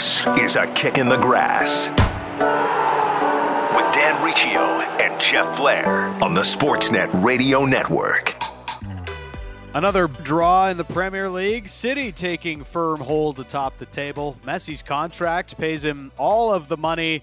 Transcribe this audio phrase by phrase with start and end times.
[0.00, 1.88] This is a kick in the grass
[3.76, 8.34] with Dan Riccio and Jeff Blair on the Sportsnet Radio Network.
[9.74, 11.68] Another draw in the Premier League.
[11.68, 14.38] City taking firm hold atop the table.
[14.42, 17.22] Messi's contract pays him all of the money.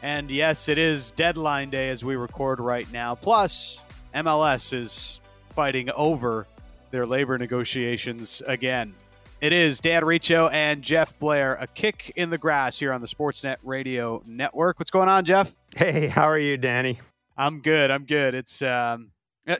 [0.00, 3.14] And yes, it is deadline day as we record right now.
[3.16, 3.82] Plus,
[4.14, 5.20] MLS is
[5.50, 6.46] fighting over
[6.90, 8.94] their labor negotiations again.
[9.40, 13.06] It is Dan Riccio and Jeff Blair, a kick in the grass here on the
[13.06, 14.78] Sportsnet Radio Network.
[14.78, 15.54] What's going on, Jeff?
[15.76, 16.98] Hey, how are you, Danny?
[17.36, 17.90] I'm good.
[17.90, 18.34] I'm good.
[18.34, 19.10] It's um,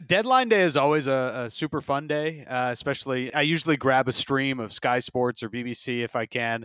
[0.06, 4.12] deadline day is always a, a super fun day, uh, especially I usually grab a
[4.12, 6.64] stream of Sky Sports or BBC if I can.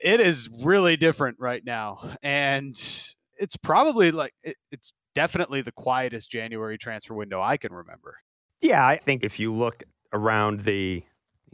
[0.00, 2.76] It is really different right now, and
[3.38, 8.16] it's probably like it, it's definitely the quietest January transfer window I can remember.
[8.60, 11.02] Yeah, I think if you look around the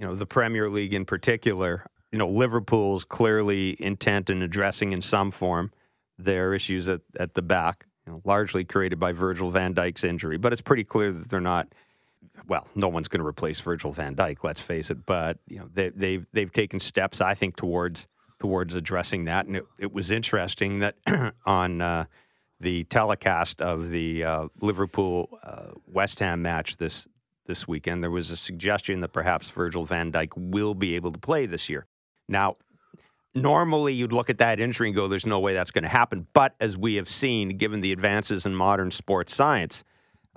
[0.00, 5.02] you know, the Premier League in particular, you know, Liverpool's clearly intent in addressing in
[5.02, 5.70] some form
[6.18, 10.38] their issues at, at the back, you know, largely created by Virgil van Dijk's injury.
[10.38, 11.68] But it's pretty clear that they're not.
[12.48, 15.04] Well, no one's going to replace Virgil van Dijk, let's face it.
[15.04, 19.46] But you know, they, they've they've taken steps, I think, towards towards addressing that.
[19.46, 20.96] And it, it was interesting that
[21.44, 22.06] on uh,
[22.58, 27.06] the telecast of the uh, Liverpool uh, West Ham match this
[27.50, 31.18] this weekend, there was a suggestion that perhaps Virgil van Dijk will be able to
[31.18, 31.84] play this year.
[32.28, 32.56] Now,
[33.34, 36.28] normally you'd look at that injury and go, there's no way that's going to happen.
[36.32, 39.82] But as we have seen, given the advances in modern sports science,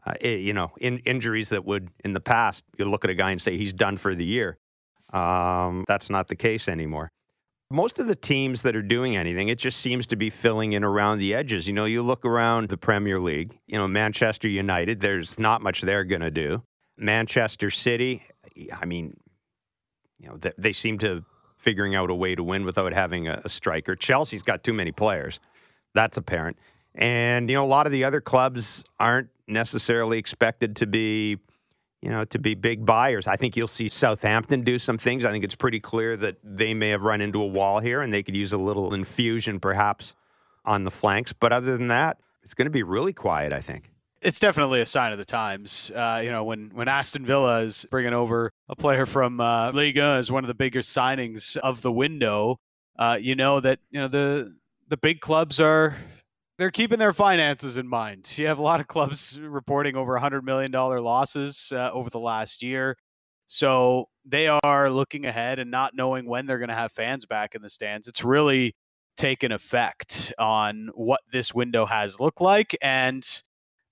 [0.05, 3.16] uh, it, you know, in injuries that would in the past, you look at a
[3.16, 4.58] guy and say he's done for the year.
[5.14, 7.11] Um, that's not the case anymore.
[7.70, 10.83] Most of the teams that are doing anything, it just seems to be filling in
[10.83, 11.67] around the edges.
[11.67, 15.81] You know, you look around the Premier League, you know, Manchester United, there's not much
[15.81, 16.64] they're going to do.
[16.97, 18.23] Manchester City,
[18.72, 19.17] I mean,
[20.19, 21.23] you know, they, they seem to
[21.58, 23.95] figuring out a way to win without having a, a, striker.
[23.95, 25.39] Chelsea's got too many players.
[25.94, 26.58] That's apparent.
[26.95, 31.37] And, you know, a lot of the other clubs aren't necessarily expected to be,
[32.02, 33.27] you know, to be big buyers.
[33.27, 35.26] I think you'll see Southampton do some things.
[35.26, 38.14] I think it's pretty clear that they may have run into a wall here and
[38.14, 40.15] they could use a little infusion perhaps
[40.65, 41.33] on the flanks.
[41.33, 43.92] But other than that, it's going to be really quiet, I think
[44.23, 45.92] it's definitely a sign of the times.
[45.94, 50.16] Uh, you know, when when Aston Villa is bringing over a player from uh, Liga
[50.17, 52.58] as one of the biggest signings of the window,
[52.98, 54.56] uh, you know that you know the
[54.89, 55.95] the big clubs are
[56.58, 58.32] they're keeping their finances in mind.
[58.38, 62.20] You have a lot of clubs reporting over hundred million dollar losses uh, over the
[62.20, 62.98] last year,
[63.48, 67.56] so they are looking ahead and not knowing when they're going to have fans back
[67.56, 68.08] in the stands.
[68.08, 68.76] It's really
[69.16, 73.23] taken effect on what this window has looked like and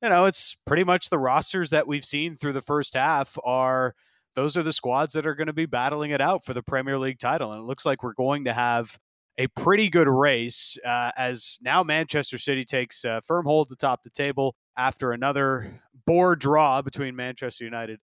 [0.02, 3.96] you know, it's pretty much the rosters that we've seen through the first half are
[4.36, 6.98] those are the squads that are going to be battling it out for the Premier
[6.98, 7.52] League title.
[7.52, 8.98] And it looks like we're going to have
[9.38, 14.10] a pretty good race uh, as now Manchester City takes uh, firm hold atop the
[14.10, 18.00] table after another bore draw between Manchester United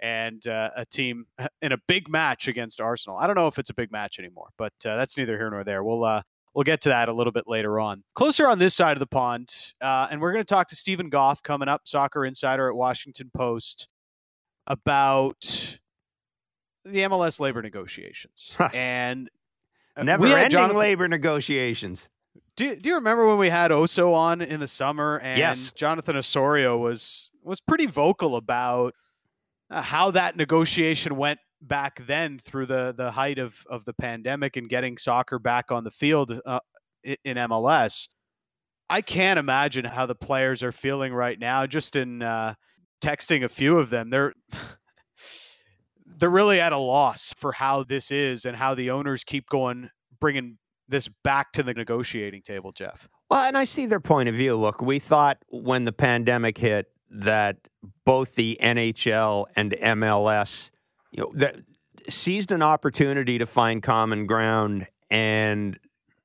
[0.00, 1.26] and uh, a team
[1.62, 3.18] in a big match against Arsenal.
[3.18, 5.64] I don't know if it's a big match anymore, but uh, that's neither here nor
[5.64, 5.82] there.
[5.82, 6.22] We'll uh,
[6.54, 8.02] We'll get to that a little bit later on.
[8.14, 11.08] Closer on this side of the pond, uh, and we're going to talk to Steven
[11.08, 13.88] Goff coming up, soccer insider at Washington Post,
[14.66, 15.78] about
[16.84, 18.56] the MLS labor negotiations.
[18.74, 19.30] and
[19.96, 22.08] uh, never ending Jonathan, labor negotiations.
[22.56, 25.72] Do, do you remember when we had Oso on in the summer and yes.
[25.72, 28.94] Jonathan Osorio was was pretty vocal about
[29.70, 34.56] uh, how that negotiation went back then through the the height of of the pandemic
[34.56, 36.60] and getting soccer back on the field uh,
[37.02, 38.08] in MLS.
[38.88, 41.66] I can't imagine how the players are feeling right now.
[41.66, 42.54] Just in uh,
[43.00, 44.34] texting a few of them, they're
[46.06, 49.90] they're really at a loss for how this is and how the owners keep going,
[50.20, 52.72] bringing this back to the negotiating table.
[52.72, 53.08] Jeff.
[53.30, 54.56] Well, and I see their point of view.
[54.56, 57.58] Look, we thought when the pandemic hit that
[58.04, 60.70] both the NHL and MLS
[61.10, 61.56] you know, that
[62.08, 65.78] seized an opportunity to find common ground and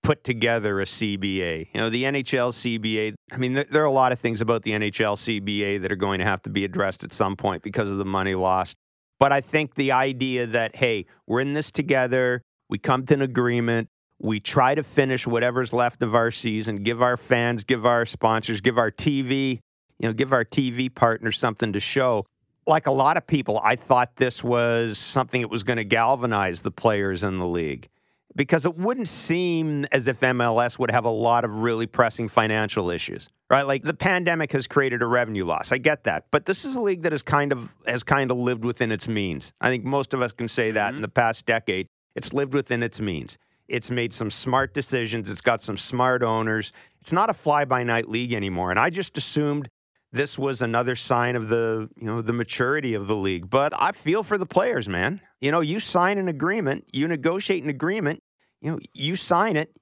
[0.03, 1.67] put together a CBA.
[1.73, 4.61] You know, the NHL CBA, I mean, there, there, are a lot of things about
[4.61, 7.91] the NHL CBA that are going to have to be addressed at some point because
[7.91, 8.77] of the money lost.
[9.19, 13.21] But I think the idea that, hey, we're in this together, we come to an
[13.23, 13.87] agreement,
[14.19, 18.61] we try to finish whatever's left of our season, give our fans, give our sponsors,
[18.61, 19.59] give our TV,
[19.99, 22.25] you know, give our TV partners something to show
[22.67, 26.61] like a lot of people, I thought this was something that was going to galvanize
[26.61, 27.89] the players in the league
[28.35, 32.89] because it wouldn't seem as if MLS would have a lot of really pressing financial
[32.89, 33.63] issues, right?
[33.63, 35.71] Like the pandemic has created a revenue loss.
[35.71, 38.37] I get that, but this is a league that has kind of has kind of
[38.37, 39.53] lived within its means.
[39.61, 40.97] I think most of us can say that mm-hmm.
[40.97, 43.37] in the past decade, it's lived within its means.
[43.67, 45.29] It's made some smart decisions.
[45.29, 46.71] It's got some smart owners.
[46.99, 48.69] It's not a fly by night league anymore.
[48.69, 49.69] And I just assumed
[50.15, 53.49] this was another sign of the, you know, the maturity of the league.
[53.49, 55.19] But I feel for the players, man.
[55.41, 58.23] You know, you sign an agreement, you negotiate an agreement,
[58.61, 59.75] you know, you sign it,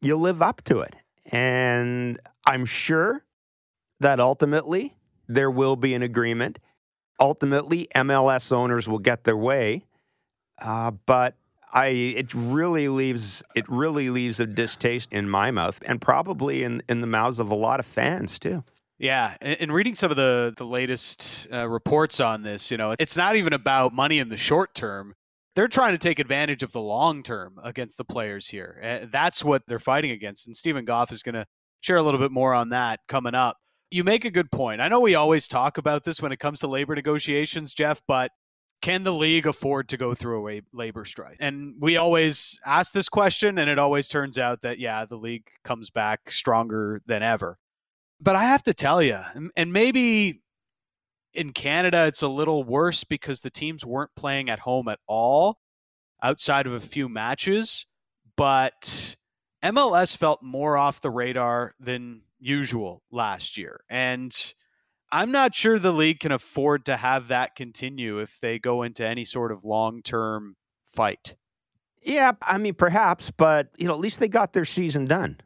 [0.00, 0.94] you live up to it.
[1.26, 3.24] And I'm sure
[3.98, 4.96] that ultimately
[5.26, 6.60] there will be an agreement.
[7.18, 9.84] Ultimately, MLS owners will get their way.
[10.62, 11.34] Uh, but
[11.72, 16.82] I it really leaves it really leaves a distaste in my mouth and probably in
[16.88, 18.62] in the mouths of a lot of fans too.
[18.98, 23.16] Yeah, and, reading some of the the latest uh, reports on this, you know, it's
[23.16, 25.14] not even about money in the short term.
[25.54, 28.80] They're trying to take advantage of the long term against the players here.
[28.82, 30.46] Uh, that's what they're fighting against.
[30.46, 31.46] And Steven Goff is going to
[31.80, 33.58] share a little bit more on that coming up.
[33.90, 34.80] You make a good point.
[34.80, 38.32] I know we always talk about this when it comes to labor negotiations, Jeff, but
[38.82, 41.36] can the league afford to go through a labor strike?
[41.40, 45.48] And we always ask this question, and it always turns out that, yeah, the league
[45.64, 47.58] comes back stronger than ever.
[48.20, 49.20] But I have to tell you,
[49.56, 50.40] and maybe
[51.34, 55.58] in Canada, it's a little worse because the teams weren't playing at home at all
[56.22, 57.86] outside of a few matches.
[58.36, 59.16] But
[59.62, 63.80] MLS felt more off the radar than usual last year.
[63.88, 64.34] And
[65.12, 69.06] I'm not sure the league can afford to have that continue if they go into
[69.06, 71.36] any sort of long term fight.
[72.02, 75.40] Yeah, I mean, perhaps, but you know, at least they got their season done.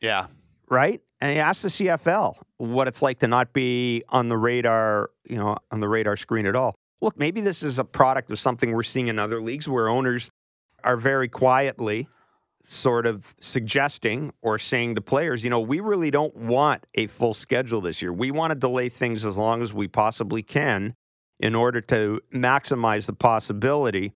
[0.00, 0.26] Yeah.
[0.68, 1.00] Right?
[1.20, 5.56] And ask the CFL what it's like to not be on the radar, you know,
[5.70, 6.74] on the radar screen at all.
[7.00, 10.30] Look, maybe this is a product of something we're seeing in other leagues where owners
[10.84, 12.08] are very quietly
[12.64, 17.32] sort of suggesting or saying to players, you know, we really don't want a full
[17.32, 18.12] schedule this year.
[18.12, 20.94] We want to delay things as long as we possibly can
[21.38, 24.14] in order to maximize the possibility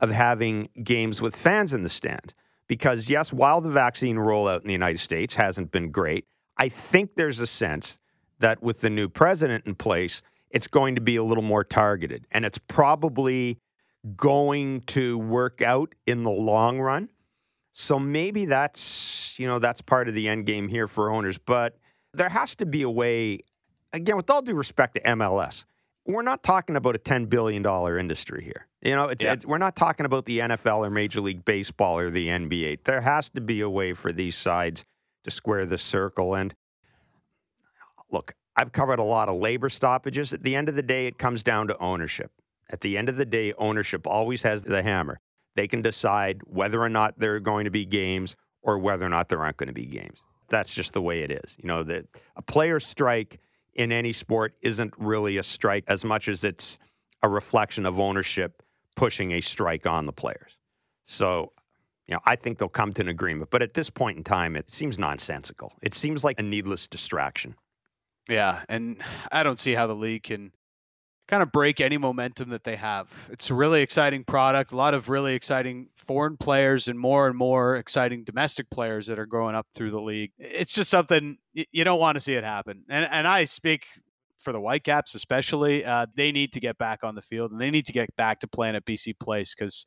[0.00, 2.34] of having games with fans in the stands.
[2.68, 6.26] Because, yes, while the vaccine rollout in the United States hasn't been great,
[6.58, 7.98] I think there's a sense
[8.40, 12.26] that with the new president in place, it's going to be a little more targeted.
[12.30, 13.58] And it's probably
[14.16, 17.10] going to work out in the long run
[17.78, 21.78] so maybe that's you know that's part of the end game here for owners, but
[22.12, 23.38] there has to be a way.
[23.92, 25.64] Again, with all due respect to MLS,
[26.04, 28.66] we're not talking about a ten billion dollar industry here.
[28.82, 29.34] You know, it's, yeah.
[29.34, 32.82] it's, we're not talking about the NFL or Major League Baseball or the NBA.
[32.82, 34.84] There has to be a way for these sides
[35.28, 36.34] to square the circle.
[36.34, 36.54] And
[38.10, 40.32] look, I've covered a lot of labor stoppages.
[40.32, 42.32] At the end of the day, it comes down to ownership.
[42.70, 45.20] At the end of the day, ownership always has the hammer
[45.58, 49.08] they can decide whether or not there are going to be games or whether or
[49.08, 50.22] not there aren't going to be games.
[50.48, 51.56] That's just the way it is.
[51.60, 53.40] You know, that a player strike
[53.74, 56.78] in any sport isn't really a strike as much as it's
[57.24, 58.62] a reflection of ownership
[58.94, 60.56] pushing a strike on the players.
[61.06, 61.50] So,
[62.08, 63.50] you know, I think they'll come to an agreement.
[63.50, 65.74] But at this point in time, it seems nonsensical.
[65.82, 67.54] It seems like a needless distraction.
[68.28, 70.52] Yeah, and I don't see how the league can
[71.28, 73.08] kind of break any momentum that they have.
[73.30, 77.36] It's a really exciting product, a lot of really exciting foreign players and more and
[77.36, 80.32] more exciting domestic players that are growing up through the league.
[80.38, 82.84] It's just something you don't want to see it happen.
[82.88, 83.84] And and I speak
[84.38, 87.70] for the Whitecaps especially, uh, they need to get back on the field and they
[87.70, 89.86] need to get back to playing at BC Place because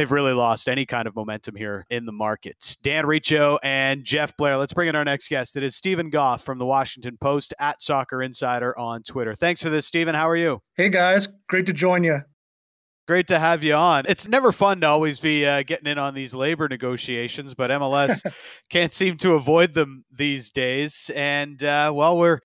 [0.00, 2.74] they've really lost any kind of momentum here in the markets.
[2.76, 4.56] Dan Riccio and Jeff Blair.
[4.56, 5.56] Let's bring in our next guest.
[5.56, 9.34] It is Steven Goff from the Washington Post at Soccer Insider on Twitter.
[9.34, 10.14] Thanks for this, Steven.
[10.14, 10.62] How are you?
[10.74, 11.28] Hey, guys.
[11.50, 12.22] Great to join you.
[13.06, 14.04] Great to have you on.
[14.08, 18.24] It's never fun to always be uh, getting in on these labor negotiations, but MLS
[18.70, 21.10] can't seem to avoid them these days.
[21.14, 22.40] And, uh, well, we're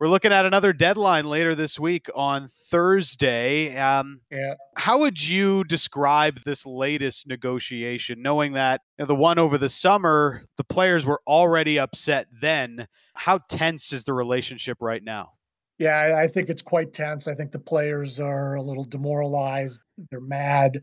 [0.00, 3.76] we're looking at another deadline later this week on Thursday.
[3.76, 4.54] Um, yeah.
[4.76, 9.68] How would you describe this latest negotiation, knowing that you know, the one over the
[9.68, 12.88] summer, the players were already upset then?
[13.14, 15.32] How tense is the relationship right now?
[15.78, 17.28] Yeah, I think it's quite tense.
[17.28, 19.82] I think the players are a little demoralized.
[20.10, 20.82] They're mad.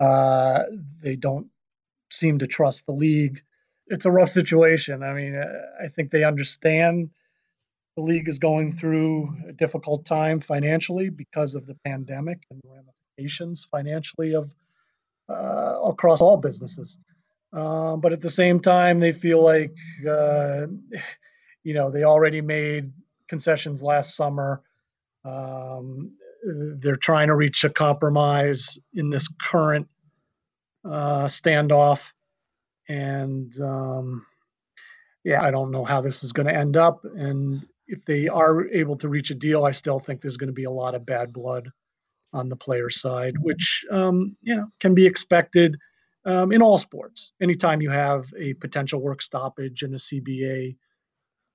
[0.00, 0.62] Uh,
[1.02, 1.48] they don't
[2.10, 3.42] seem to trust the league.
[3.88, 5.02] It's a rough situation.
[5.02, 7.10] I mean, uh, I think they understand
[7.96, 12.68] the league is going through a difficult time financially because of the pandemic and the
[12.68, 14.54] ramifications financially of
[15.28, 16.98] uh, across all businesses.
[17.52, 19.74] Um, but at the same time, they feel like
[20.08, 20.66] uh,
[21.64, 22.92] you know they already made
[23.28, 24.62] concessions last summer.
[25.24, 26.12] Um,
[26.44, 29.88] they're trying to reach a compromise in this current
[30.84, 32.12] uh, standoff,
[32.88, 34.26] and um,
[35.24, 37.00] yeah, I don't know how this is going to end up.
[37.04, 40.52] And if they are able to reach a deal, I still think there's going to
[40.52, 41.70] be a lot of bad blood
[42.32, 45.76] on the player side, which um, you know can be expected.
[46.26, 47.32] um, in all sports.
[47.40, 50.76] Anytime you have a potential work stoppage in a CBA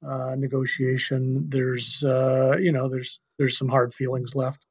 [0.08, 4.66] uh, negotiation, there's uh, you know there's there's some hard feelings left.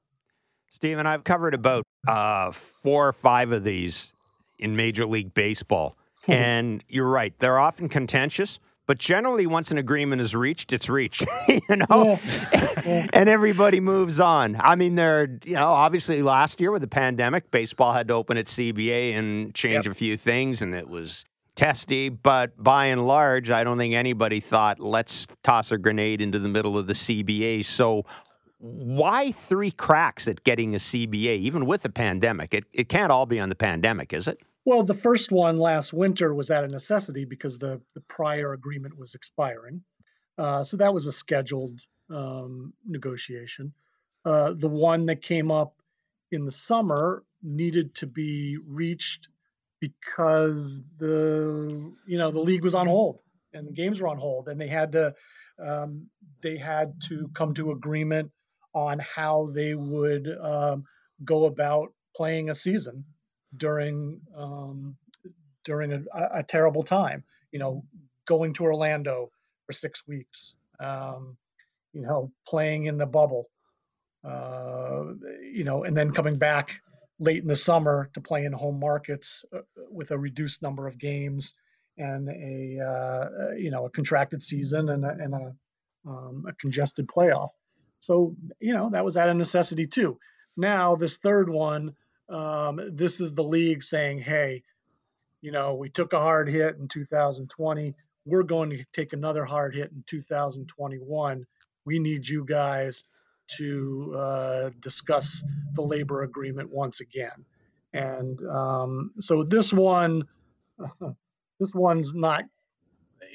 [0.70, 4.14] Steven, I've covered about uh, four or five of these
[4.58, 8.58] in Major League Baseball, and you're right; they're often contentious.
[8.90, 12.18] But generally, once an agreement is reached, it's reached, you know,
[12.52, 12.72] yeah.
[12.84, 13.06] Yeah.
[13.12, 14.56] and everybody moves on.
[14.58, 18.36] I mean, there, you know, obviously last year with the pandemic, baseball had to open
[18.36, 19.92] its CBA and change yep.
[19.92, 22.08] a few things, and it was testy.
[22.08, 26.48] But by and large, I don't think anybody thought, let's toss a grenade into the
[26.48, 27.64] middle of the CBA.
[27.64, 28.04] So,
[28.58, 32.54] why three cracks at getting a CBA, even with the pandemic?
[32.54, 34.40] It, it can't all be on the pandemic, is it?
[34.70, 38.96] Well, the first one last winter was out of necessity because the, the prior agreement
[38.96, 39.82] was expiring.
[40.38, 43.72] Uh, so that was a scheduled um, negotiation.
[44.24, 45.74] Uh, the one that came up
[46.30, 49.26] in the summer needed to be reached
[49.80, 53.18] because the you know the league was on hold
[53.52, 55.12] and the games were on hold and they had to
[55.58, 56.06] um,
[56.42, 58.30] they had to come to agreement
[58.72, 60.84] on how they would um,
[61.24, 63.04] go about playing a season
[63.56, 64.96] during um,
[65.64, 66.02] during a,
[66.34, 67.24] a, terrible time.
[67.52, 67.84] You know,
[68.26, 69.30] going to Orlando
[69.66, 70.54] for six weeks.
[70.78, 71.36] Um,
[71.92, 73.46] you know, playing in the bubble.
[74.24, 76.80] Uh, you know, and then coming back
[77.18, 80.98] late in the summer to play in home markets uh, with a reduced number of
[80.98, 81.54] games
[81.98, 85.54] and a uh, you know a contracted season and a, and a,
[86.08, 87.50] um, a congested playoff.
[88.00, 90.18] So you know that was out of necessity too.
[90.56, 91.94] Now this third one
[92.30, 94.62] um, this is the league saying, hey,
[95.40, 97.94] you know, we took a hard hit in 2020.
[98.26, 101.46] We're going to take another hard hit in 2021.
[101.84, 103.04] We need you guys
[103.56, 105.44] to uh, discuss
[105.74, 107.44] the labor agreement once again.
[107.92, 110.28] And um, so this one,
[111.58, 112.44] this one's not,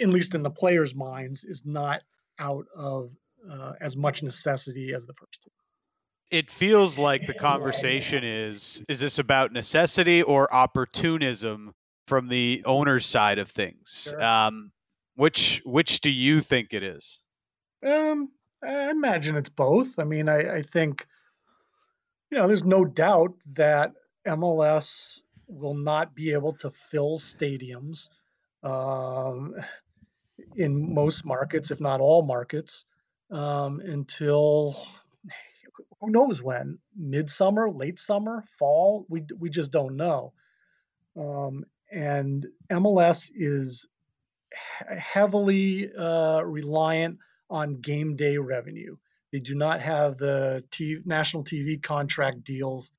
[0.02, 2.02] at least in the players' minds, is not
[2.40, 3.12] out of
[3.52, 5.52] uh, as much necessity as the first two
[6.32, 11.74] it feels like the conversation is is this about necessity or opportunism
[12.08, 14.10] from the owner's side of things?
[14.10, 14.22] Sure.
[14.22, 14.72] um,
[15.16, 17.22] which which do you think it is?
[17.86, 18.30] Um
[18.64, 20.00] i imagine it's both.
[20.00, 21.06] I mean I, I think
[22.32, 23.94] you know there's no doubt that
[24.28, 28.10] mls will not be able to fill stadiums
[28.64, 29.54] um,
[30.56, 32.86] in most markets if not all markets
[33.32, 34.76] um, until
[36.02, 40.34] who knows when midsummer late summer fall we, we just don't know.
[41.18, 43.86] Um, and mls is
[44.98, 48.96] heavily uh, reliant on game day revenue.
[49.32, 52.92] They do not have the TV, national tv contract deals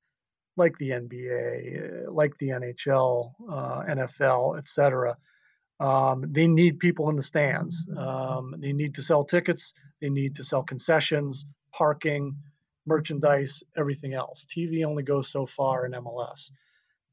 [0.55, 5.17] like the nba like the nhl uh, nfl etc
[5.79, 7.85] um, they need people in the stands.
[7.95, 9.73] Um, they need to sell tickets.
[10.01, 12.35] They need to sell concessions parking
[12.87, 14.45] merchandise, everything else.
[14.45, 16.51] TV only goes so far in MLS.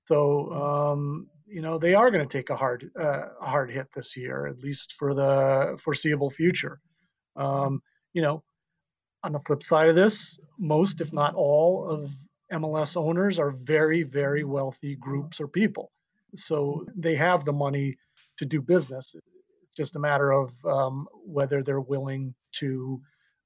[0.07, 3.89] So um, you know they are going to take a hard uh, a hard hit
[3.95, 6.81] this year, at least for the foreseeable future.
[7.37, 8.43] Um, you know,
[9.25, 12.11] on the flip side of this, most, if not all, of
[12.53, 15.91] MLS owners are very, very wealthy groups or people.
[16.37, 17.97] So they have the money
[18.39, 19.15] to do business.
[19.15, 23.01] It's just a matter of um, whether they're willing to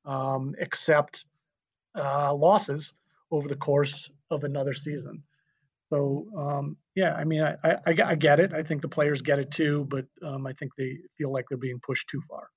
[0.04, 1.24] um, accept
[1.98, 2.94] uh, losses
[3.30, 5.22] over the course of another season.
[5.90, 8.52] So um, yeah, I mean, I, I, I, get it.
[8.52, 11.56] I think the players get it too, but um, I think they feel like they're
[11.56, 12.50] being pushed too far.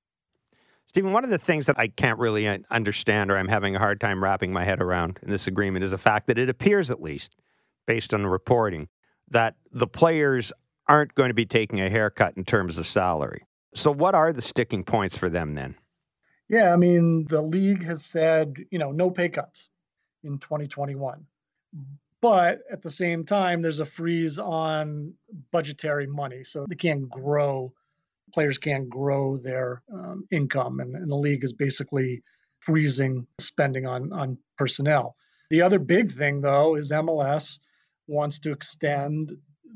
[0.87, 4.01] Steven, one of the things that I can't really understand or I'm having a hard
[4.01, 7.01] time wrapping my head around in this agreement is the fact that it appears, at
[7.01, 7.37] least
[7.87, 8.89] based on the reporting,
[9.29, 10.51] that the players
[10.89, 13.45] aren't going to be taking a haircut in terms of salary.
[13.73, 15.77] So, what are the sticking points for them then?
[16.51, 19.69] Yeah, I mean, the league has said, you know, no pay cuts
[20.21, 21.25] in 2021.
[22.19, 25.13] But at the same time, there's a freeze on
[25.51, 26.43] budgetary money.
[26.43, 27.71] So they can't grow,
[28.33, 30.81] players can't grow their um, income.
[30.81, 32.21] And, and the league is basically
[32.59, 35.15] freezing spending on, on personnel.
[35.51, 37.59] The other big thing, though, is MLS
[38.07, 39.31] wants to extend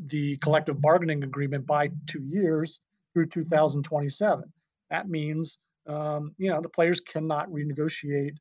[0.08, 2.82] the collective bargaining agreement by two years
[3.14, 4.52] through 2027.
[4.90, 8.38] That means um, you know, the players cannot renegotiate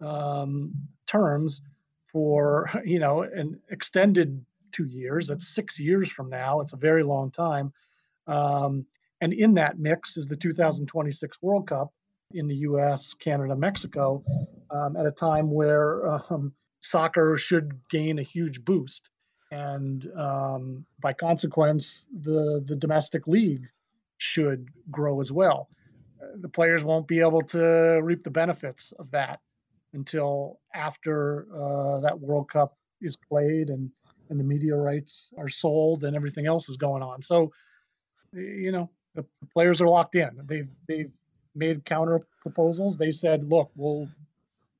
[0.00, 0.72] um,
[1.06, 1.62] terms
[2.06, 5.28] for, you know, an extended two years.
[5.28, 6.60] That's six years from now.
[6.60, 7.72] It's a very long time.
[8.26, 8.86] Um,
[9.20, 11.92] and in that mix is the 2026 World Cup
[12.32, 14.22] in the US, Canada, Mexico,
[14.70, 19.10] um, at a time where um, soccer should gain a huge boost.
[19.50, 23.66] and um, by consequence, the the domestic league
[24.18, 25.68] should grow as well.
[26.36, 29.40] The players won't be able to reap the benefits of that
[29.92, 33.90] until after uh, that World Cup is played and
[34.30, 37.22] and the media rights are sold and everything else is going on.
[37.22, 37.50] So,
[38.32, 40.30] you know, the players are locked in.
[40.44, 41.10] They've they've
[41.54, 42.96] made counter proposals.
[42.96, 44.08] They said, look, we'll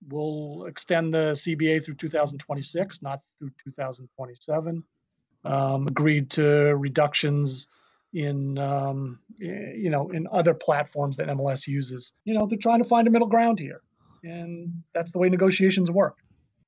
[0.08, 4.84] we'll extend the CBA through 2026, not through 2027.
[5.44, 7.68] Um, agreed to reductions
[8.12, 12.12] in um, you know in other platforms that MLS uses.
[12.24, 13.82] You know, they're trying to find a middle ground here,
[14.22, 16.16] and that's the way negotiations work.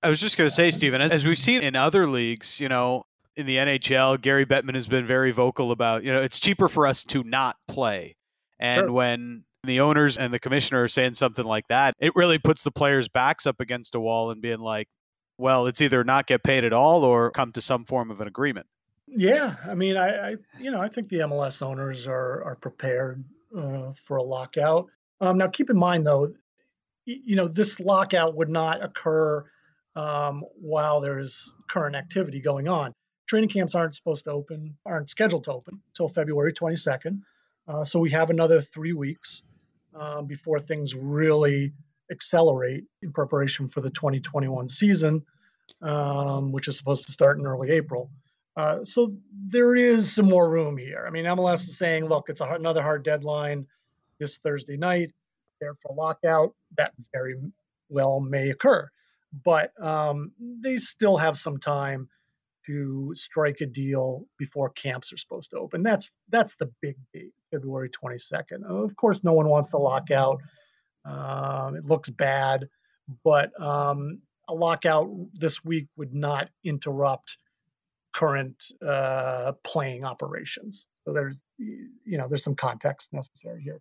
[0.02, 2.68] I was just going to say, Steven, as, as we've seen in other leagues, you
[2.68, 3.04] know,
[3.36, 6.86] in the NHL, Gary Bettman has been very vocal about, you know, it's cheaper for
[6.86, 8.16] us to not play.
[8.58, 8.92] And sure.
[8.92, 12.70] when the owners and the commissioner are saying something like that, it really puts the
[12.70, 14.88] players' backs up against a wall and being like,
[15.36, 18.28] well, it's either not get paid at all or come to some form of an
[18.28, 18.66] agreement.
[19.16, 23.24] Yeah, I mean, I, I you know, I think the MLS owners are are prepared
[23.56, 24.86] uh, for a lockout.
[25.20, 26.32] Um, now, keep in mind though,
[27.04, 29.44] you know, this lockout would not occur
[29.96, 32.92] um, while there's current activity going on.
[33.26, 37.20] Training camps aren't supposed to open, aren't scheduled to open until February 22nd.
[37.68, 39.42] Uh, so we have another three weeks
[39.94, 41.72] um, before things really
[42.10, 45.22] accelerate in preparation for the 2021 season,
[45.82, 48.10] um, which is supposed to start in early April.
[48.56, 51.04] Uh, so there is some more room here.
[51.06, 53.66] I mean, MLS is saying, look, it's another hard deadline
[54.18, 55.12] this Thursday night.
[55.60, 57.36] There for lockout, that very
[57.88, 58.90] well may occur
[59.44, 62.08] but um, they still have some time
[62.66, 65.82] to strike a deal before camps are supposed to open.
[65.82, 68.64] That's that's the big date, February 22nd.
[68.64, 70.40] Of course, no one wants to lock out.
[71.04, 72.68] Um, it looks bad,
[73.24, 77.38] but um, a lockout this week would not interrupt
[78.12, 80.86] current uh, playing operations.
[81.04, 83.80] So there's you know there's some context necessary here.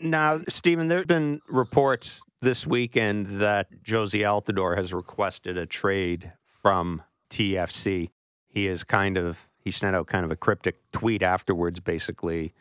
[0.00, 6.32] Now, Steven, there have been reports this weekend that Jozy Altidore has requested a trade
[6.62, 8.10] from TFC.
[8.48, 12.52] He is kind of he sent out kind of a cryptic tweet afterwards, basically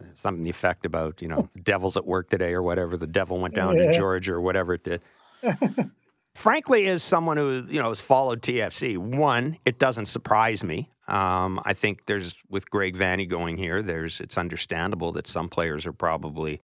[0.00, 2.96] uh, something the effect about you know devil's at work today or whatever.
[2.96, 3.92] The devil went down yeah.
[3.92, 5.02] to Georgia or whatever it did.
[6.40, 10.88] Frankly, as someone who you know has followed TFC, one, it doesn't surprise me.
[11.06, 15.86] Um, I think there's with Greg Vanney going here, there's it's understandable that some players
[15.86, 16.62] are probably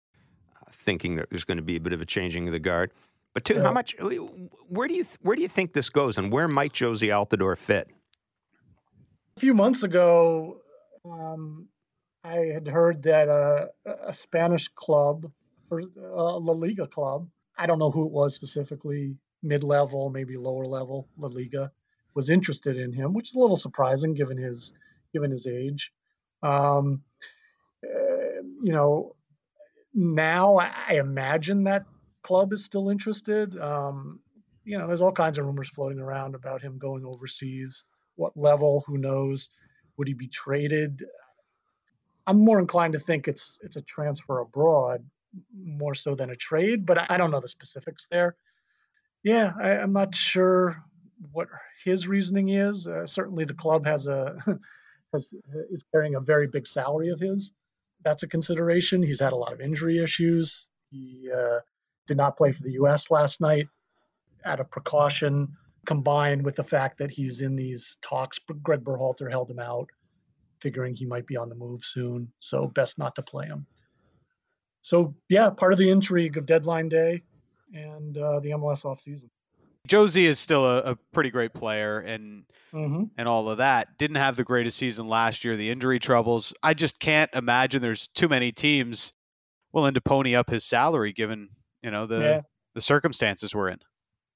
[0.70, 2.92] thinking that there's going to be a bit of a changing of the guard.
[3.32, 3.64] But two, yeah.
[3.64, 3.96] how much?
[3.98, 7.88] Where do you where do you think this goes, and where might Jozy Altidore fit?
[9.36, 10.60] A few months ago,
[11.04, 11.66] um,
[12.22, 13.66] I had heard that uh,
[14.06, 15.28] a Spanish club,
[15.68, 20.36] or uh, La Liga club, I don't know who it was specifically, mid level, maybe
[20.36, 21.70] lower level, La Liga,
[22.14, 24.72] was interested in him, which is a little surprising given his
[25.12, 25.92] given his age.
[26.42, 27.02] Um,
[27.84, 29.14] uh, you know,
[29.92, 31.84] now I imagine that
[32.22, 33.56] club is still interested.
[33.58, 34.20] Um,
[34.64, 37.84] you know, there's all kinds of rumors floating around about him going overseas.
[38.16, 38.82] What level?
[38.86, 39.50] Who knows?
[39.96, 41.04] Would he be traded?
[42.26, 45.04] I'm more inclined to think it's it's a transfer abroad
[45.54, 48.36] more so than a trade, but I, don't know the specifics there.
[49.24, 50.76] Yeah, I, am not sure
[51.32, 51.48] what
[51.84, 52.86] his reasoning is.
[52.86, 54.36] Uh, certainly, the club has a
[55.12, 55.28] has,
[55.70, 57.52] is carrying a very big salary of his
[58.04, 59.02] that's a consideration.
[59.02, 60.68] He's had a lot of injury issues.
[60.90, 61.60] He uh,
[62.06, 63.10] did not play for the U.S.
[63.10, 63.66] last night
[64.44, 65.48] out of precaution,
[65.86, 68.38] combined with the fact that he's in these talks.
[68.62, 69.88] Greg Berhalter held him out,
[70.60, 72.30] figuring he might be on the move soon.
[72.38, 73.66] So best not to play him.
[74.82, 77.22] So yeah, part of the intrigue of deadline day
[77.74, 79.28] and uh, the MLS offseason.
[79.88, 83.04] Jozy is still a, a, pretty great player and mm-hmm.
[83.18, 83.98] and all of that.
[83.98, 85.56] Didn't have the greatest season last year.
[85.56, 86.54] The injury troubles.
[86.62, 89.12] I just can't imagine there's too many teams
[89.72, 91.50] willing to pony up his salary given
[91.82, 92.40] you know the yeah.
[92.74, 93.78] the circumstances we're in.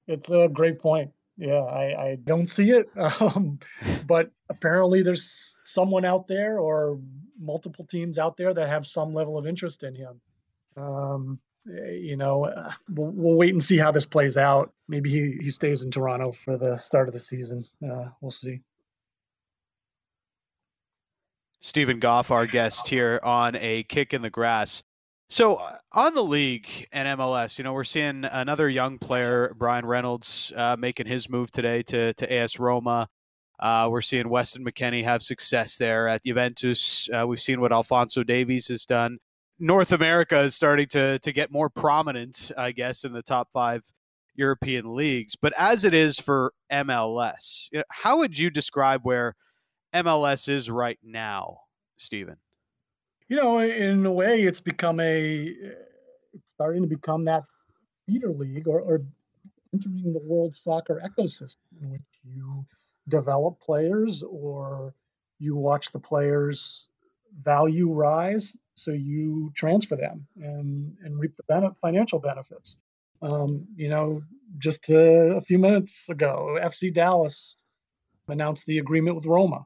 [0.07, 1.11] It's a great point.
[1.35, 2.89] Yeah, I, I don't see it,
[3.21, 3.59] um,
[4.05, 6.99] but apparently there's someone out there or
[7.39, 10.21] multiple teams out there that have some level of interest in him.
[10.75, 14.71] Um, you know, uh, we'll, we'll wait and see how this plays out.
[14.87, 17.65] Maybe he, he stays in Toronto for the start of the season.
[17.83, 18.61] Uh, we'll see.
[21.61, 24.81] Steven Goff, our guest here on a kick in the grass.
[25.29, 29.85] So uh, on the league and MLS, you know, we're seeing another young player, Bryan
[29.85, 33.07] Reynolds, uh, making his move today to to AS Roma.
[33.59, 37.09] Uh, we're seeing Weston McKennie have success there at Juventus.
[37.13, 39.19] Uh, we've seen what Alphonso Davies has done.
[39.59, 43.83] North America is starting to to get more prominent, I guess, in the top five
[44.35, 45.35] European leagues.
[45.35, 49.35] But as it is for MLS, how would you describe where
[49.93, 51.59] MLS is right now,
[51.97, 52.37] Steven?
[53.27, 55.53] You know, in a way, it's become a,
[56.33, 57.43] it's starting to become that
[58.07, 59.01] feeder league or, or
[59.73, 62.65] entering the world soccer ecosystem in which you
[63.09, 64.95] develop players or
[65.37, 66.87] you watch the players
[67.43, 72.75] value rise so you transfer them and and reap the financial benefits.
[73.21, 74.21] Um, you know
[74.57, 77.57] just a, a, few minutes ago fc dallas
[78.29, 79.65] announced the agreement with roma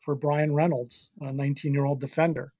[0.00, 2.52] for Bryan reynolds a 19 year old defender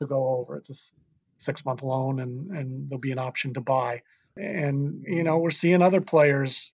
[0.00, 0.56] to go over.
[0.56, 0.94] It's a
[1.36, 4.02] six month loan and and there'll be an option to buy.
[4.36, 6.72] And you know we're seeing other players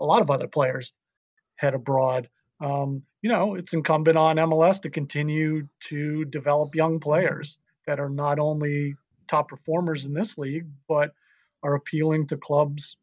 [0.00, 0.92] a lot of other players
[1.56, 2.28] head abroad.
[2.60, 8.08] Um, you know, it's incumbent on MLS to continue to develop young players that are
[8.08, 8.96] not only
[9.28, 11.12] top performers in this league, but
[11.62, 12.96] are appealing to clubs,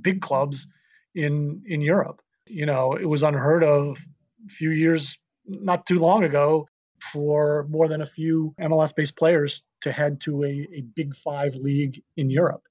[0.00, 0.66] big clubs
[1.14, 2.20] in in Europe.
[2.46, 3.98] You know, it was unheard of
[4.46, 6.68] a few years, not too long ago,
[7.12, 12.02] for more than a few MLS-based players to head to a, a Big Five league
[12.16, 12.62] in Europe,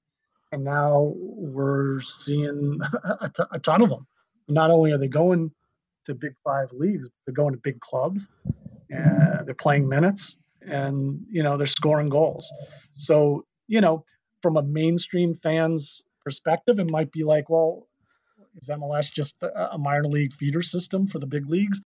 [0.52, 2.80] and now we're seeing
[3.20, 4.06] a, t- a ton of them.
[4.48, 5.52] Not only are they going
[6.06, 7.08] to Big Five leagues.
[7.24, 8.26] They're going to big clubs,
[8.88, 10.36] and they're playing minutes,
[10.66, 12.50] and you know they're scoring goals.
[12.96, 14.04] So you know,
[14.42, 17.86] from a mainstream fan's perspective, it might be like, well,
[18.56, 21.80] is MLS just a minor league feeder system for the big leagues?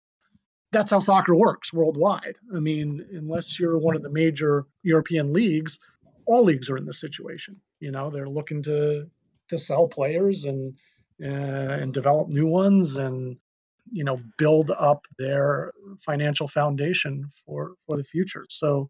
[0.72, 2.36] That's how soccer works worldwide.
[2.56, 5.78] I mean, unless you're one of the major European leagues,
[6.26, 7.58] all leagues are in this situation.
[7.80, 9.08] You know, they're looking to
[9.50, 10.76] to sell players and
[11.24, 13.38] uh, and develop new ones and
[13.94, 18.46] you know build up their financial foundation for for the future.
[18.50, 18.90] So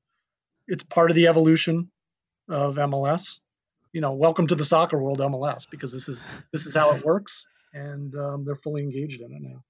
[0.68, 1.92] it's part of the evolution
[2.50, 3.40] of mls
[3.94, 7.06] you know welcome to the soccer world mls because this is this is how it
[7.06, 9.64] works and um, they're fully engaged in it now.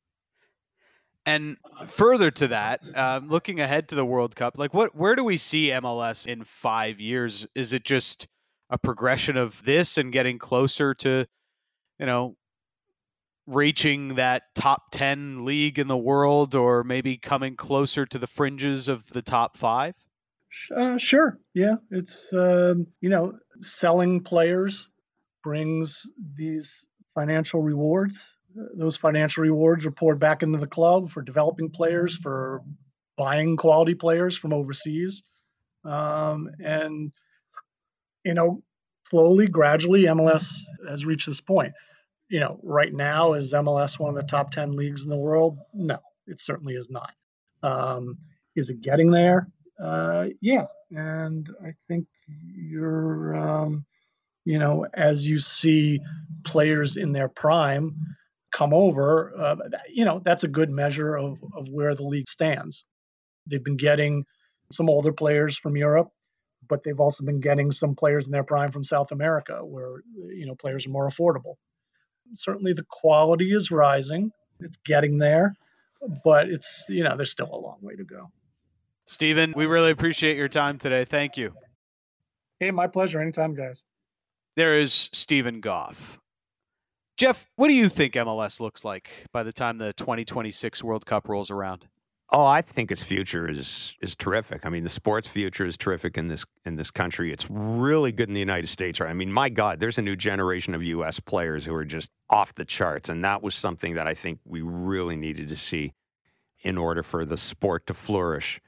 [1.25, 1.55] And
[1.87, 5.37] further to that um, looking ahead to the world cup like what where do we
[5.37, 7.47] see mls in five years?
[7.55, 8.27] Is it just
[8.69, 11.25] a progression of this and getting closer to
[11.99, 12.35] you know
[13.45, 18.87] reaching that top 10 league in the world or maybe coming closer to the fringes
[18.87, 19.95] of the top five?
[20.75, 21.39] Uh, sure.
[21.53, 21.75] Yeah.
[21.91, 24.89] It's, um, you know, selling players
[25.43, 26.03] brings
[26.37, 26.73] these
[27.15, 28.15] financial rewards.
[28.75, 32.61] Those financial rewards are poured back into the club for developing players, for
[33.17, 35.23] buying quality players from overseas.
[35.83, 37.11] Um, and,
[38.23, 38.63] you know,
[39.09, 41.73] slowly, gradually, MLS has reached this point
[42.33, 45.59] you know, right now, is MLS one of the top 10 leagues in the world?
[45.71, 47.11] No, it certainly is not.
[47.61, 48.17] Um,
[48.55, 49.49] is it getting there?
[49.79, 50.65] Uh, yeah.
[50.89, 52.07] And I think
[52.55, 53.85] you're, um,
[54.45, 55.99] you know, as you see
[56.43, 57.95] players in their prime
[58.51, 59.57] come over, uh,
[59.93, 62.83] you know, that's a good measure of, of where the league stands.
[63.45, 64.25] They've been getting
[64.71, 66.09] some older players from Europe,
[66.67, 70.01] but they've also been getting some players in their prime from South America where,
[70.33, 71.57] you know, players are more affordable
[72.35, 74.31] certainly the quality is rising.
[74.59, 75.55] It's getting there,
[76.23, 78.31] but it's, you know, there's still a long way to go.
[79.05, 81.05] Steven, we really appreciate your time today.
[81.05, 81.53] Thank you.
[82.59, 83.21] Hey, my pleasure.
[83.21, 83.83] Anytime, guys.
[84.55, 86.19] There is Steven Goff.
[87.17, 91.27] Jeff, what do you think MLS looks like by the time the 2026 World Cup
[91.27, 91.87] rolls around?
[92.29, 94.65] Oh, I think its future is is terrific.
[94.65, 97.31] I mean, the sports future is terrific in this in this country.
[97.31, 99.09] It's really good in the United States, right?
[99.09, 101.19] I mean, my God, there's a new generation of U.S.
[101.19, 104.61] players who are just off the charts, and that was something that I think we
[104.61, 105.93] really needed to see
[106.61, 108.59] in order for the sport to flourish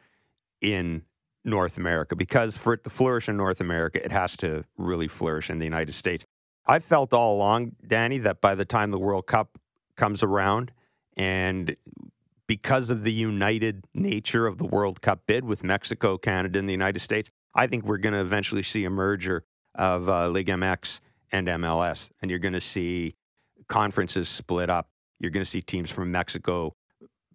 [0.61, 1.03] in
[1.43, 2.15] North America.
[2.15, 5.65] Because for it to flourish in North America, it has to really flourish in the
[5.65, 6.25] United States.
[6.67, 9.57] I felt all along, Danny, that by the time the World Cup
[9.95, 10.71] comes around
[11.15, 11.75] and
[12.47, 16.73] because of the united nature of the World Cup bid with Mexico, Canada, and the
[16.73, 21.01] United States, I think we're going to eventually see a merger of uh, Liga MX
[21.31, 23.15] and MLS, and you're going to see
[23.67, 24.89] conferences split up.
[25.19, 26.75] You're going to see teams from Mexico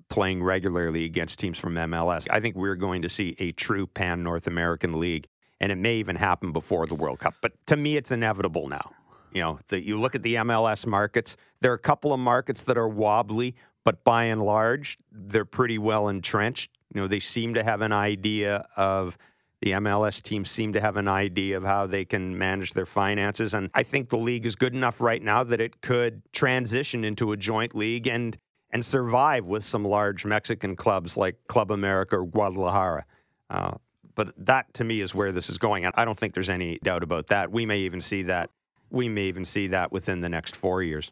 [0.09, 2.27] playing regularly against teams from MLS.
[2.31, 5.27] I think we're going to see a true pan North American league,
[5.61, 7.35] and it may even happen before the World Cup.
[7.41, 8.93] But to me, it's inevitable now.
[9.33, 12.65] You know, that you look at the MLS markets, there are a couple of markets
[12.65, 16.71] that are wobbly, but by and large, they're pretty well entrenched.
[16.95, 19.17] You know, they seem to have an idea of
[19.63, 23.53] the MLS teams seem to have an idea of how they can manage their finances.
[23.53, 27.33] And I think the league is good enough right now that it could transition into
[27.33, 28.37] a joint league and
[28.73, 33.05] and survive with some large Mexican clubs like Club America or Guadalajara.
[33.51, 33.73] Uh,
[34.15, 35.85] but that to me is where this is going.
[35.85, 37.51] And I don't think there's any doubt about that.
[37.51, 38.51] We may even see that
[38.91, 41.11] we may even see that within the next four years.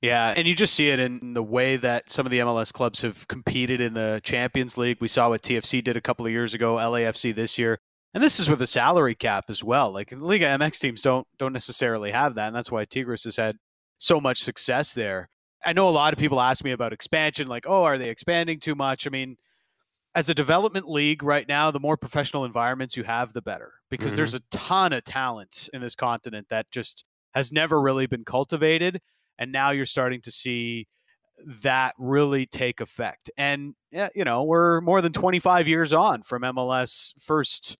[0.00, 3.02] Yeah, and you just see it in the way that some of the MLS clubs
[3.02, 4.96] have competed in the Champions League.
[5.00, 7.78] We saw what TFC did a couple of years ago, LAFC this year.
[8.14, 9.92] And this is with a salary cap as well.
[9.92, 13.56] Like Liga MX teams don't don't necessarily have that, and that's why Tigres has had
[13.98, 15.28] so much success there.
[15.64, 18.58] I know a lot of people ask me about expansion, like, oh, are they expanding
[18.58, 19.06] too much?
[19.06, 19.36] I mean,
[20.14, 24.12] as a development league right now, the more professional environments you have, the better, because
[24.12, 24.16] mm-hmm.
[24.16, 29.00] there's a ton of talent in this continent that just has never really been cultivated,
[29.40, 30.86] and now you're starting to see
[31.62, 33.30] that really take effect.
[33.36, 37.78] And you know, we're more than 25 years on from MLS first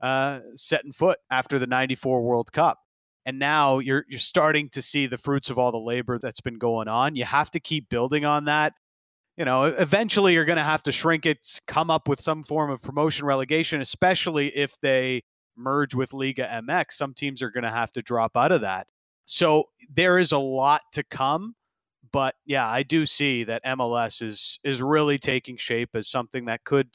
[0.00, 2.78] uh, setting foot after the 94 World Cup.
[3.24, 6.58] And now you're you're starting to see the fruits of all the labor that's been
[6.58, 7.14] going on.
[7.14, 8.72] You have to keep building on that.
[9.36, 12.70] You know, eventually you're going to have to shrink it, come up with some form
[12.70, 15.22] of promotion relegation, especially if they
[15.56, 16.92] merge with Liga MX.
[16.92, 18.88] Some teams are going to have to drop out of that.
[19.24, 21.54] So there is a lot to come,
[22.12, 26.64] but yeah, I do see that MLS is is really taking shape as something that
[26.64, 26.88] could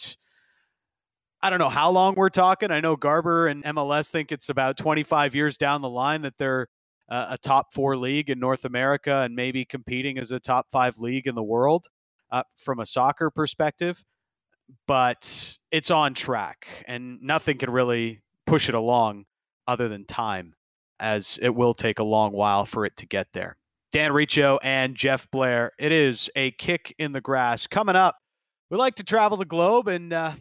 [1.41, 2.71] I don't know how long we're talking.
[2.71, 6.67] I know Garber and MLS think it's about 25 years down the line that they're
[7.09, 10.97] uh, a top four league in North America and maybe competing as a top five
[10.97, 11.87] league in the world
[12.31, 14.03] uh, from a soccer perspective.
[14.87, 19.25] But it's on track, and nothing can really push it along
[19.65, 20.55] other than time,
[20.99, 23.57] as it will take a long while for it to get there.
[23.91, 25.71] Dan Riccio and Jeff Blair.
[25.79, 28.15] It is a kick in the grass coming up.
[28.69, 30.33] We like to travel the globe and uh,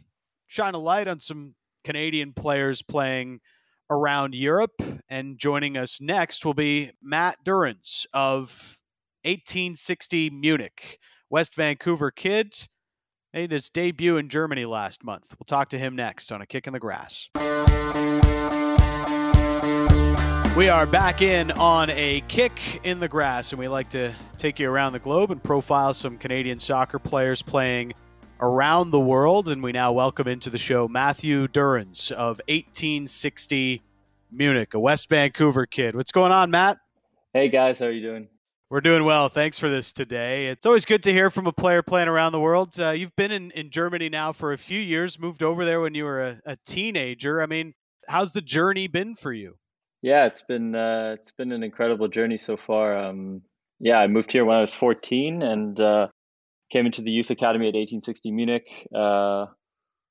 [0.47, 3.40] shine a light on some Canadian players playing
[3.88, 4.83] around Europe.
[5.09, 8.81] And joining us next will be Matt Durrans of
[9.23, 10.99] 1860 Munich,
[11.31, 12.55] West Vancouver kid.
[13.33, 15.37] Made his debut in Germany last month.
[15.38, 17.29] We'll talk to him next on A Kick in the Grass.
[20.57, 24.59] We are back in on a kick in the grass, and we like to take
[24.59, 27.92] you around the globe and profile some Canadian soccer players playing
[28.40, 29.51] around the world.
[29.51, 33.83] And we now welcome into the show Matthew Durrans of 1860
[34.33, 35.95] Munich, a West Vancouver kid.
[35.95, 36.79] What's going on, Matt?
[37.35, 37.79] Hey, guys.
[37.79, 38.27] How are you doing?
[38.71, 39.29] We're doing well.
[39.29, 40.47] Thanks for this today.
[40.47, 42.81] It's always good to hear from a player playing around the world.
[42.81, 45.95] Uh, you've been in, in Germany now for a few years, moved over there when
[45.95, 47.42] you were a, a teenager.
[47.42, 47.75] I mean,
[48.09, 49.59] how's the journey been for you?
[50.03, 52.97] Yeah, it's been uh, it's been an incredible journey so far.
[52.97, 53.43] Um,
[53.81, 56.09] yeah, I moved here when I was 14, and uh,
[56.71, 58.89] came into the youth academy at 1860 Munich.
[58.95, 59.47] Uh,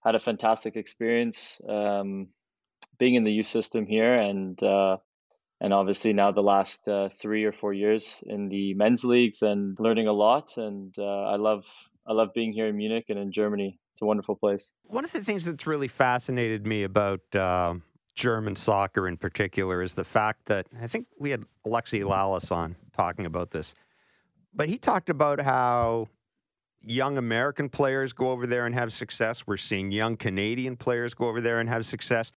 [0.04, 2.28] had a fantastic experience um,
[3.00, 4.98] being in the youth system here, and uh,
[5.62, 9.78] and obviously now the last uh, three or four years in the men's leagues and
[9.80, 10.58] learning a lot.
[10.58, 11.65] And uh, I love
[12.08, 13.80] I love being here in Munich and in Germany.
[13.93, 14.69] It's a wonderful place.
[14.84, 17.21] One of the things that's really fascinated me about
[18.15, 22.75] German soccer in particular is the fact that I think we had Alexi Lalas on
[22.93, 23.75] talking about this,
[24.54, 26.08] but he talked about how
[26.82, 29.45] young American players go over there and have success.
[29.45, 32.32] We're seeing young Canadian players go over there and have success.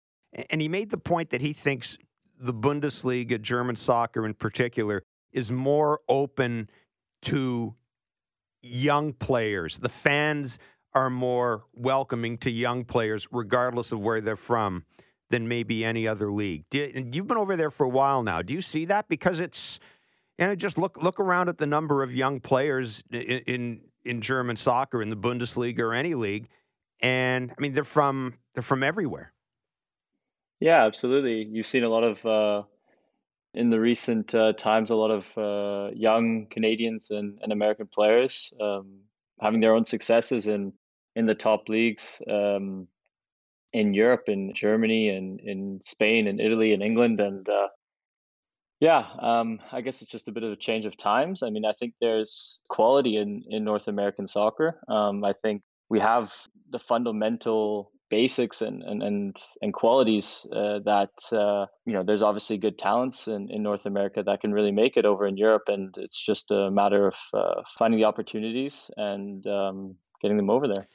[0.50, 1.98] And he made the point that he thinks
[2.40, 6.70] the Bundesliga, German soccer in particular, is more open
[7.24, 7.76] to
[8.62, 9.78] young players.
[9.78, 10.60] The fans
[10.94, 14.84] are more welcoming to young players, regardless of where they're from,
[15.30, 16.66] than maybe any other league.
[16.72, 18.42] You've been over there for a while now.
[18.42, 19.08] Do you see that?
[19.10, 19.80] Because it's,
[20.38, 24.22] you know, just look look around at the number of young players in, in in
[24.22, 26.48] German soccer in the Bundesliga or any league,
[27.02, 29.34] and I mean they're from they're from everywhere.
[30.60, 31.48] Yeah, absolutely.
[31.52, 32.64] You've seen a lot of uh,
[33.54, 38.54] in the recent uh, times a lot of uh, young Canadians and, and American players
[38.62, 39.00] um,
[39.40, 40.74] having their own successes in
[41.16, 42.88] in the top leagues um,
[43.78, 47.68] in Europe, in Germany, and in Spain, and Italy, and England, and uh,
[48.80, 51.42] yeah, um, I guess it's just a bit of a change of times.
[51.42, 54.80] I mean, I think there's quality in, in North American soccer.
[54.88, 56.34] Um, I think we have
[56.70, 62.04] the fundamental basics and and and, and qualities uh, that uh, you know.
[62.04, 65.38] There's obviously good talents in, in North America that can really make it over in
[65.38, 70.50] Europe, and it's just a matter of uh, finding the opportunities and um, getting them
[70.50, 70.88] over there.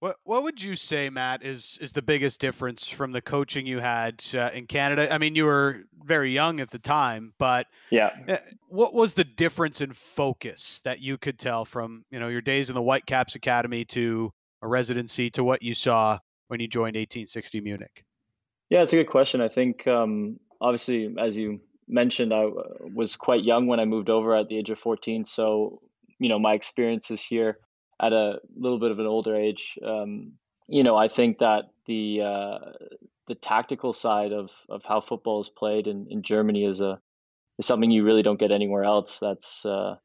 [0.00, 3.80] What what would you say, Matt, is is the biggest difference from the coaching you
[3.80, 5.12] had uh, in Canada?
[5.12, 9.24] I mean, you were very young at the time, but yeah, eh, what was the
[9.24, 13.34] difference in focus that you could tell from you know your days in the Whitecaps
[13.34, 14.32] Academy to
[14.62, 18.04] a residency to what you saw when you joined 1860 Munich?
[18.70, 19.40] Yeah, it's a good question.
[19.40, 22.46] I think um, obviously, as you mentioned, I
[22.94, 25.80] was quite young when I moved over at the age of 14, so
[26.20, 27.58] you know my experiences here
[28.00, 29.78] at a little bit of an older age.
[29.84, 30.32] Um,
[30.68, 32.58] you know, I think that the uh,
[33.26, 37.00] the tactical side of of how football is played in, in Germany is a
[37.58, 39.18] is something you really don't get anywhere else.
[39.18, 39.96] That's uh,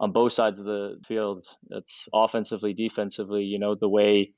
[0.00, 1.44] on both sides of the field.
[1.68, 3.44] That's offensively, defensively.
[3.44, 4.32] You know the way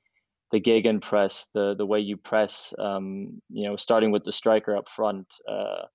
[0.51, 2.73] the gegen press, the the way you press.
[2.77, 5.27] Um, you know, starting with the striker up front.
[5.47, 5.85] Uh,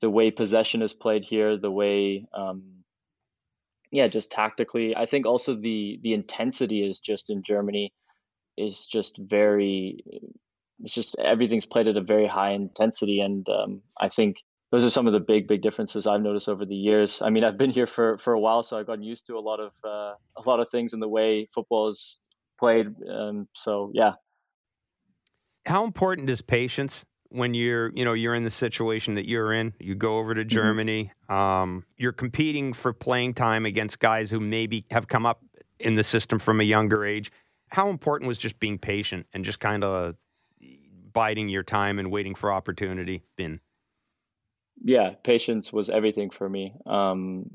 [0.00, 2.77] the way possession is played here, the way um,
[3.90, 4.94] yeah, just tactically.
[4.96, 7.92] I think also the the intensity is just in Germany
[8.56, 10.04] is just very.
[10.80, 14.36] It's just everything's played at a very high intensity, and um, I think
[14.70, 17.22] those are some of the big big differences I've noticed over the years.
[17.22, 19.40] I mean, I've been here for for a while, so I've gotten used to a
[19.40, 22.18] lot of uh, a lot of things in the way football is
[22.58, 22.88] played.
[23.10, 24.12] Um, so yeah.
[25.66, 29.74] How important is patience when you're you know you're in the situation that you're in
[29.78, 30.48] you go over to mm-hmm.
[30.48, 31.34] germany mm-hmm.
[31.34, 35.42] um, you're competing for playing time against guys who maybe have come up
[35.78, 37.30] in the system from a younger age
[37.68, 40.16] how important was just being patient and just kind of
[41.12, 43.60] biding your time and waiting for opportunity been
[44.82, 47.50] yeah patience was everything for me um,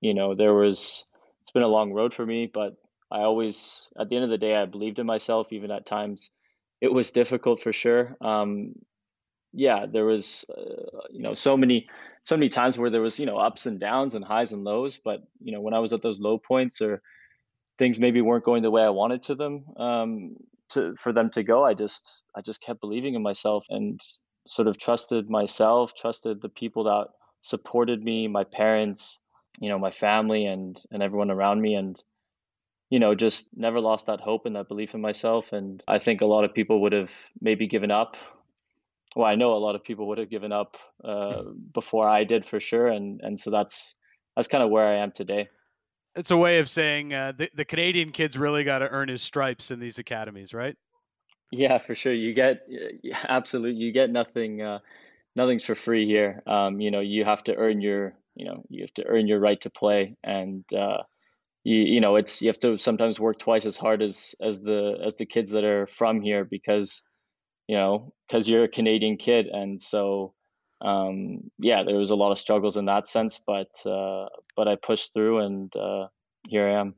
[0.00, 1.04] you know there was
[1.40, 2.76] it's been a long road for me but
[3.10, 6.30] i always at the end of the day i believed in myself even at times
[6.80, 8.74] it was difficult for sure um,
[9.54, 11.88] yeah, there was uh, you know so many
[12.24, 14.98] so many times where there was you know ups and downs and highs and lows.
[15.02, 17.00] But you know when I was at those low points or
[17.78, 20.36] things maybe weren't going the way I wanted to them um,
[20.70, 24.00] to for them to go, I just I just kept believing in myself and
[24.48, 27.08] sort of trusted myself, trusted the people that
[27.40, 29.20] supported me, my parents,
[29.60, 32.02] you know, my family and and everyone around me and
[32.90, 36.20] you know just never lost that hope and that belief in myself and i think
[36.20, 38.16] a lot of people would have maybe given up
[39.14, 42.44] well, I know a lot of people would have given up uh, before I did
[42.44, 43.94] for sure, and and so that's
[44.36, 45.48] that's kind of where I am today.
[46.16, 49.22] It's a way of saying uh, the the Canadian kid's really got to earn his
[49.22, 50.76] stripes in these academies, right?
[51.50, 52.12] Yeah, for sure.
[52.12, 52.66] You get
[53.28, 53.80] absolutely.
[53.80, 54.62] You get nothing.
[54.62, 54.80] Uh,
[55.36, 56.42] nothing's for free here.
[56.46, 58.14] Um, you know, you have to earn your.
[58.34, 61.04] You know, you have to earn your right to play, and uh,
[61.62, 64.98] you you know, it's you have to sometimes work twice as hard as as the
[65.04, 67.02] as the kids that are from here because
[67.68, 70.34] you know, because you're a Canadian kid, and so
[70.80, 74.76] um, yeah, there was a lot of struggles in that sense, but uh, but I
[74.76, 76.08] pushed through, and uh,
[76.48, 76.94] here I am.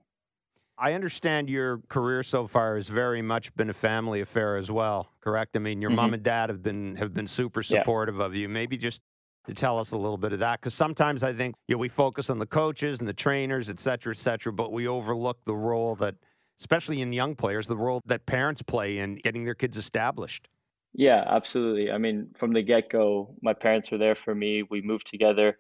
[0.79, 5.09] I understand your career so far has very much been a family affair as well,
[5.21, 5.57] correct?
[5.57, 5.97] I mean, your mm-hmm.
[5.97, 8.25] mom and dad have been have been super supportive yeah.
[8.25, 8.49] of you.
[8.49, 9.01] Maybe just
[9.47, 11.89] to tell us a little bit of that, because sometimes I think you know, we
[11.89, 15.55] focus on the coaches and the trainers, et cetera, et cetera, but we overlook the
[15.55, 16.17] role that,
[16.59, 20.49] especially in young players, the role that parents play in getting their kids established.
[20.97, 21.93] Yeah, absolutely.
[21.93, 24.63] I mean, from the get go, my parents were there for me.
[24.63, 25.59] We moved together,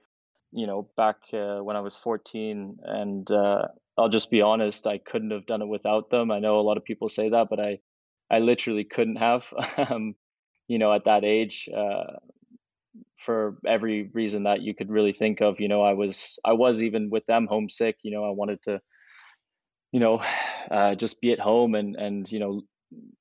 [0.53, 2.79] you know, back uh, when I was 14.
[2.83, 3.69] And uh,
[3.99, 6.31] I'll just be honest, I couldn't have done it without them.
[6.31, 7.81] I know a lot of people say that, but I,
[8.31, 9.53] I literally couldn't have,
[9.91, 10.15] um,
[10.69, 11.69] you know, at that age.
[11.75, 12.17] Uh,
[13.19, 16.83] for every reason that you could really think of you know i was i was
[16.83, 18.81] even with them homesick you know i wanted to
[19.93, 20.23] you know
[20.71, 22.63] uh, just be at home and and you know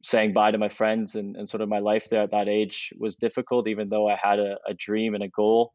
[0.03, 2.93] saying bye to my friends and, and sort of my life there at that age
[2.97, 5.73] was difficult, even though I had a, a dream and a goal.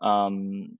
[0.00, 0.78] Um,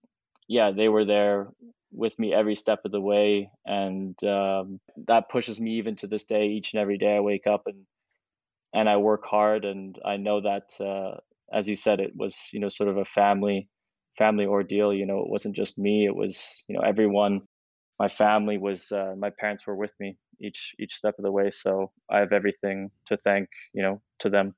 [0.49, 1.49] yeah, they were there
[1.93, 3.51] with me every step of the way.
[3.67, 6.49] And um, that pushes me even to this day.
[6.49, 7.85] Each and every day I wake up and,
[8.75, 9.65] and I work hard.
[9.65, 11.19] And I know that, uh,
[11.53, 13.69] as you said, it was, you know, sort of a family,
[14.17, 14.93] family ordeal.
[14.93, 17.43] You know, it wasn't just me, it was, you know, everyone
[17.99, 21.51] my family was uh, my parents were with me each each step of the way
[21.51, 24.55] so i have everything to thank you know to them.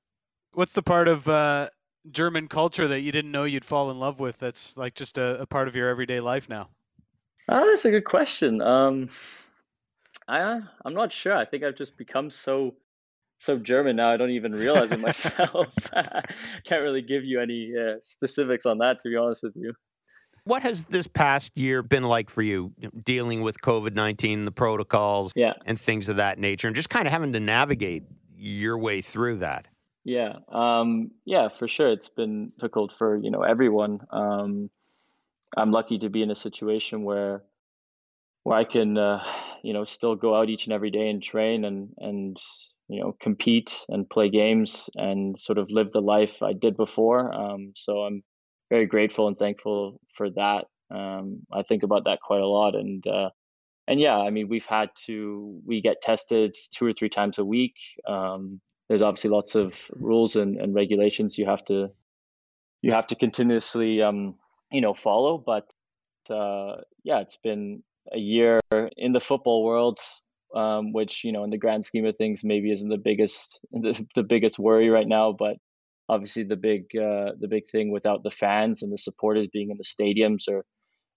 [0.54, 1.68] What's the part of uh,
[2.10, 5.40] german culture that you didn't know you'd fall in love with that's like just a,
[5.40, 6.68] a part of your everyday life now?
[7.48, 8.60] Oh that's a good question.
[8.60, 9.08] Um
[10.28, 11.34] i i'm not sure.
[11.34, 12.74] I think i've just become so
[13.38, 15.74] so german now i don't even realize it myself.
[16.64, 19.72] Can't really give you any uh, specifics on that to be honest with you
[20.44, 22.72] what has this past year been like for you,
[23.04, 25.54] dealing with COVID 19, the protocols, yeah.
[25.66, 28.04] and things of that nature, and just kind of having to navigate
[28.36, 29.66] your way through that?
[30.04, 31.88] Yeah, um, yeah, for sure.
[31.88, 34.00] It's been difficult for you know everyone.
[34.10, 34.70] Um,
[35.56, 37.42] I'm lucky to be in a situation where
[38.42, 39.22] where I can uh,
[39.62, 42.36] you know still go out each and every day and train and and
[42.88, 47.32] you know compete and play games and sort of live the life I did before.
[47.32, 48.22] Um, so I'm
[48.70, 50.66] very grateful and thankful for that.
[50.90, 53.30] Um, I think about that quite a lot, and uh,
[53.86, 57.44] and yeah, I mean, we've had to we get tested two or three times a
[57.44, 57.74] week.
[58.08, 61.90] Um, there's obviously lots of rules and, and regulations you have to
[62.82, 64.36] you have to continuously um,
[64.72, 65.38] you know follow.
[65.38, 65.72] But
[66.28, 68.60] uh, yeah, it's been a year
[68.96, 69.98] in the football world,
[70.54, 74.06] um, which you know in the grand scheme of things maybe isn't the biggest the,
[74.14, 75.56] the biggest worry right now, but
[76.10, 79.78] obviously the big uh, the big thing without the fans and the supporters being in
[79.78, 80.64] the stadiums or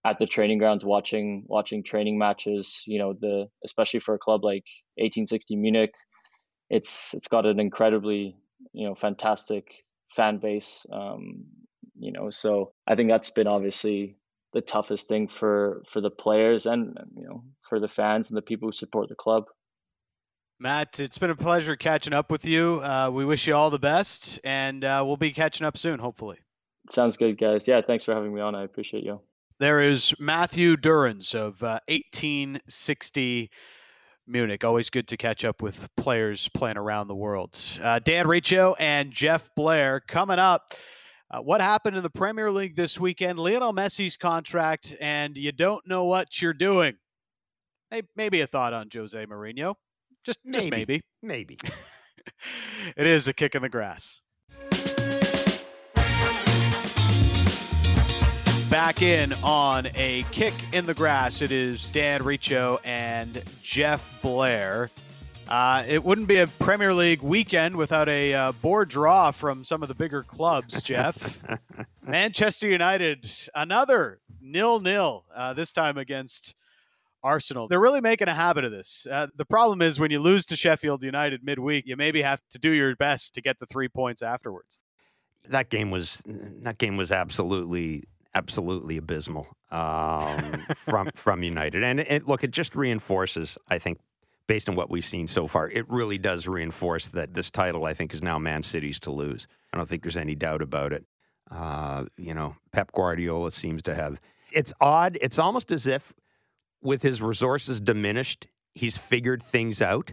[0.04, 2.82] at the training grounds watching watching training matches.
[2.86, 4.64] You know, the especially for a club like
[4.96, 5.94] 1860 Munich,
[6.70, 8.36] it's it's got an incredibly
[8.72, 9.84] you know fantastic
[10.14, 10.86] fan base.
[10.92, 11.46] Um,
[11.96, 14.16] you know, so I think that's been obviously
[14.52, 18.42] the toughest thing for for the players and you know for the fans and the
[18.42, 19.46] people who support the club.
[20.60, 22.80] Matt, it's been a pleasure catching up with you.
[22.80, 26.38] Uh, we wish you all the best, and uh, we'll be catching up soon, hopefully.
[26.90, 27.66] Sounds good, guys.
[27.66, 28.54] Yeah, thanks for having me on.
[28.54, 29.20] I appreciate you.
[29.58, 33.50] There is Matthew Durrans of uh, 1860
[34.26, 34.64] Munich.
[34.64, 37.58] Always good to catch up with players playing around the world.
[37.82, 40.74] Uh, Dan Riccio and Jeff Blair coming up.
[41.30, 43.38] Uh, what happened in the Premier League this weekend?
[43.38, 46.94] Lionel Messi's contract, and you don't know what you're doing.
[47.90, 49.74] Hey, maybe a thought on Jose Mourinho.
[50.24, 50.54] Just, maybe.
[50.56, 51.02] just maybe.
[51.22, 51.58] Maybe.
[52.96, 54.20] it is a kick in the grass.
[58.70, 61.42] Back in on a kick in the grass.
[61.42, 64.88] It is Dan Riccio and Jeff Blair.
[65.46, 69.82] Uh, it wouldn't be a Premier League weekend without a uh, board draw from some
[69.82, 71.38] of the bigger clubs, Jeff.
[72.02, 76.54] Manchester United, another nil nil, uh, this time against
[77.24, 77.66] Arsenal.
[77.66, 79.06] They're really making a habit of this.
[79.10, 82.58] Uh, the problem is when you lose to Sheffield United midweek, you maybe have to
[82.58, 84.78] do your best to get the three points afterwards.
[85.48, 88.04] That game was that game was absolutely
[88.34, 93.98] absolutely abysmal um, from from United, and it, look, it just reinforces, I think,
[94.46, 97.94] based on what we've seen so far, it really does reinforce that this title, I
[97.94, 99.46] think, is now Man City's to lose.
[99.72, 101.04] I don't think there's any doubt about it.
[101.50, 104.20] Uh, you know, Pep Guardiola seems to have.
[104.52, 105.18] It's odd.
[105.20, 106.12] It's almost as if,
[106.84, 110.12] with his resources diminished, he's figured things out.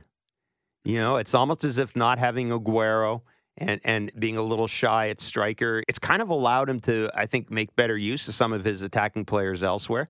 [0.83, 3.21] You know, it's almost as if not having Aguero
[3.57, 7.25] and and being a little shy at striker, it's kind of allowed him to, I
[7.27, 10.09] think, make better use of some of his attacking players elsewhere.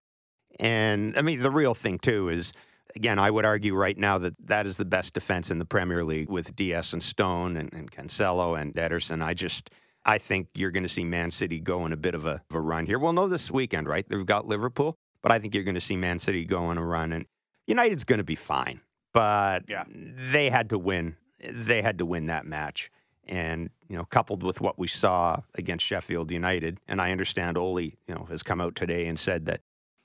[0.60, 2.54] And I mean, the real thing too is
[2.96, 6.04] again, I would argue right now that that is the best defense in the Premier
[6.04, 9.24] League with Dias and Stone and, and Cancelo and Ederson.
[9.24, 9.70] I just,
[10.06, 12.56] I think you're going to see Man City go in a bit of a, of
[12.56, 13.00] a run here.
[13.00, 14.08] We'll know this weekend, right?
[14.08, 16.86] They've got Liverpool, but I think you're going to see Man City go on a
[16.86, 17.26] run, and
[17.68, 18.82] United's going to be fine.
[19.14, 19.84] But yeah.
[19.88, 21.18] they had to win.
[21.44, 22.92] They had to win that match.
[23.28, 27.82] And, you know, coupled with what we saw against Sheffield United, and I understand Ole,
[27.82, 29.62] you know, has come out today and said that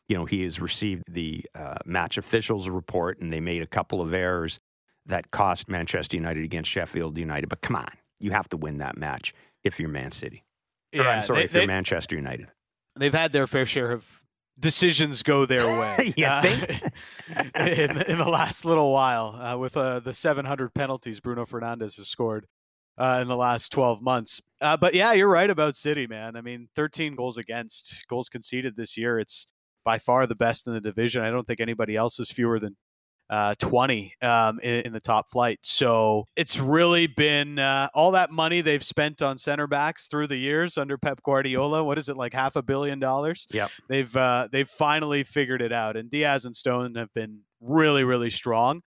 [0.09, 4.01] you know, he has received the uh, match officials report, and they made a couple
[4.01, 4.61] of errors
[5.07, 7.49] that cost Manchester United against Sheffield United.
[7.49, 7.89] But come on,
[8.21, 10.45] you have to win that match if you're Man City.
[10.93, 12.49] Yeah, or, I'm sorry, they, if you're they, Manchester United.
[12.97, 14.07] They've had their fair share of
[14.59, 16.15] decisions go their way.
[16.17, 16.41] yeah,
[17.37, 21.97] uh, in, in, the last little while, uh, with uh, the 700 penalties Bruno Fernandes
[21.97, 22.47] has scored
[22.99, 24.41] uh, in the last 12 months.
[24.61, 26.37] Uh, but yeah, you're right about City, man.
[26.37, 29.19] I mean, 13 goals against, goals conceded this year.
[29.19, 29.47] It's
[29.85, 31.23] by far the best in the division.
[31.23, 32.77] I don't think anybody else is fewer than
[33.29, 35.59] uh, 20 um, in, in, the top flight.
[35.63, 40.37] So it's really been uh, all that money they've spent on center backs through the
[40.37, 41.83] years under Pep Guardiola.
[41.83, 43.47] What is it like half a billion dollars?
[43.51, 48.05] Yeah, They've uh, they've finally figured it out, and Dias and Stone have been really
[48.05, 48.83] really strong.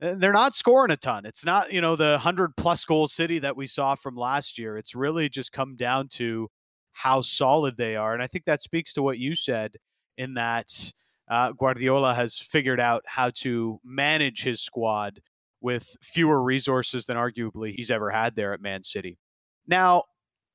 [0.00, 1.26] They're not scoring a ton.
[1.26, 4.76] It's not you know the hundred plus goal city that we saw from last year.
[4.76, 6.48] It's really just come down to
[6.92, 9.76] how solid they are, and I think that speaks to what you said
[10.16, 10.92] in that
[11.30, 15.20] uh, Guardiola has figured out how to manage his squad
[15.60, 19.18] with fewer resources than arguably he's ever had there at Man City.
[19.66, 20.04] Now,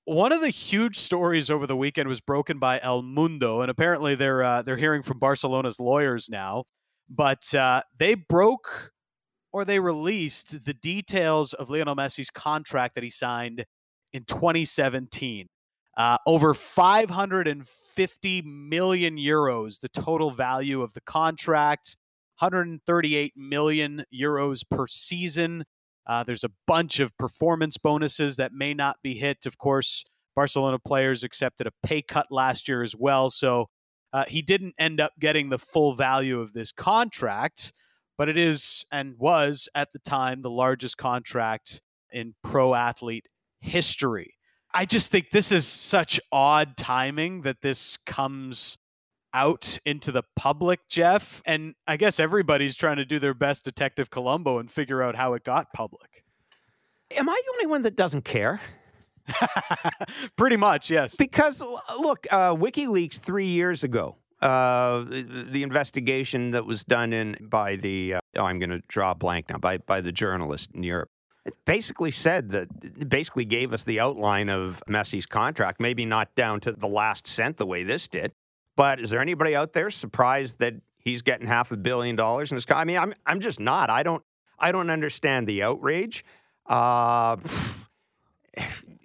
[0.06, 4.16] one of the huge stories over the weekend was broken by El Mundo, and apparently
[4.16, 6.64] they're uh, they're hearing from Barcelona's lawyers now.
[7.10, 8.92] But uh, they broke
[9.52, 13.66] or they released the details of Lionel Messi's contract that he signed
[14.12, 15.48] in 2017.
[15.96, 21.96] Uh, over 550 50 million euros, the total value of the contract,
[22.39, 25.64] 138 million euros per season.
[26.06, 29.46] Uh, there's a bunch of performance bonuses that may not be hit.
[29.46, 30.04] Of course,
[30.36, 33.30] Barcelona players accepted a pay cut last year as well.
[33.30, 33.68] So
[34.12, 37.72] uh, he didn't end up getting the full value of this contract,
[38.18, 41.82] but it is and was at the time the largest contract
[42.12, 43.28] in pro athlete
[43.62, 44.36] history.
[44.74, 48.78] I just think this is such odd timing that this comes
[49.34, 51.42] out into the public, Jeff.
[51.46, 55.34] And I guess everybody's trying to do their best Detective Columbo and figure out how
[55.34, 56.24] it got public.
[57.16, 58.62] Am I the only one that doesn't care?
[60.38, 61.16] Pretty much, yes.
[61.16, 67.38] Because look, uh, WikiLeaks three years ago, uh, the, the, investigation that was done in
[67.40, 70.72] by the uh, oh, I'm going to draw a blank now by by the journalist
[70.74, 71.10] in Europe
[71.66, 76.72] basically said that basically gave us the outline of Messi's contract, maybe not down to
[76.72, 78.32] the last cent the way this did.
[78.76, 82.56] But is there anybody out there surprised that he's getting half a billion dollars in
[82.56, 83.89] his I mean, I'm I'm just not.
[83.89, 84.24] I don't
[84.58, 86.24] I don't understand the outrage.
[86.66, 87.38] Uh,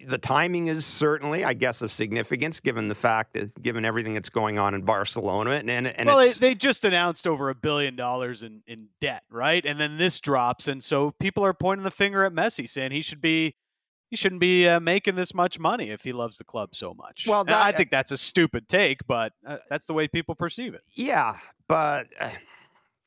[0.07, 4.29] the timing is certainly, I guess, of significance given the fact that, given everything that's
[4.29, 5.53] going on in Barcelona.
[5.53, 9.65] And, and, and well, they, just announced over a billion dollars in, in debt, right?
[9.65, 10.69] And then this drops.
[10.69, 13.55] And so people are pointing the finger at Messi saying he should be.
[14.11, 17.27] He shouldn't be uh, making this much money if he loves the club so much.
[17.27, 20.73] Well, that, I think that's a stupid take, but uh, that's the way people perceive
[20.73, 20.81] it.
[20.95, 21.37] Yeah,
[21.69, 22.31] but uh,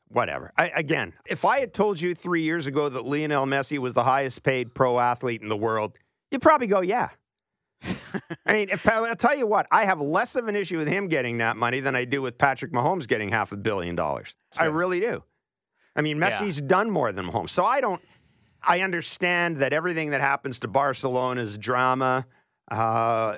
[0.09, 0.51] whatever.
[0.59, 4.03] I, again, if I had told you three years ago that Lionel Messi was the
[4.03, 5.93] highest paid pro athlete in the world,
[6.32, 7.09] you'd probably go, yeah.
[8.45, 11.07] I mean, if, I'll tell you what, I have less of an issue with him
[11.07, 14.36] getting that money than I do with Patrick Mahomes getting half a billion dollars.
[14.57, 15.23] I really do.
[15.95, 16.67] I mean, Messi's yeah.
[16.67, 17.49] done more than Mahomes.
[17.49, 18.01] So I don't,
[18.63, 22.25] I understand that everything that happens to Barcelona is drama.
[22.69, 23.36] Uh,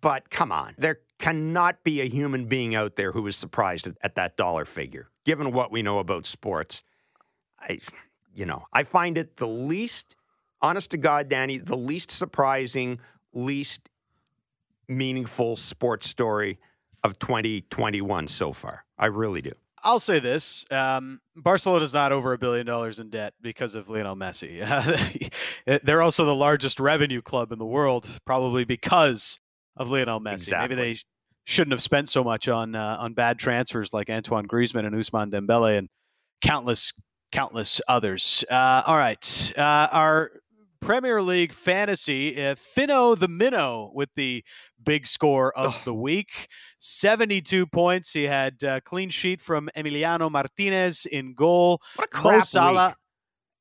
[0.00, 3.96] but come on, there cannot be a human being out there who is surprised at,
[4.02, 6.82] at that dollar figure, given what we know about sports.
[7.60, 7.78] I,
[8.34, 10.16] you know, I find it the least
[10.64, 12.98] honest to God, Danny, the least surprising,
[13.34, 13.88] least
[14.88, 16.58] meaningful sports story
[17.02, 18.84] of 2021 so far.
[18.98, 19.52] I really do.
[19.82, 24.16] I'll say this: um, Barcelona's not over a billion dollars in debt because of Lionel
[24.16, 25.30] Messi.
[25.84, 29.38] They're also the largest revenue club in the world, probably because
[29.76, 30.32] of Lionel Messi.
[30.34, 30.76] Exactly.
[30.76, 31.00] Maybe they
[31.44, 35.30] shouldn't have spent so much on uh, on bad transfers like Antoine Griezmann and Ousmane
[35.30, 35.90] Dembele and
[36.40, 36.94] countless
[37.30, 38.42] countless others.
[38.50, 40.30] Uh, all right, uh, our
[40.84, 42.36] Premier League fantasy.
[42.36, 44.44] Uh, Finno the Minnow with the
[44.82, 48.12] big score of the week 72 points.
[48.12, 51.80] He had a clean sheet from Emiliano Martinez in goal.
[51.96, 52.88] What a crap Mo Salah.
[52.88, 52.96] Week.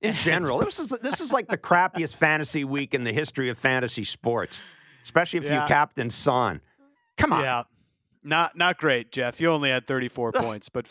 [0.09, 3.57] In general, this is this is like the crappiest fantasy week in the history of
[3.57, 4.61] fantasy sports,
[5.01, 5.61] especially if yeah.
[5.61, 6.59] you captain Son.
[7.17, 7.41] Come on.
[7.41, 7.63] Yeah.
[8.21, 9.39] Not not great, Jeff.
[9.39, 10.87] You only had 34 points, but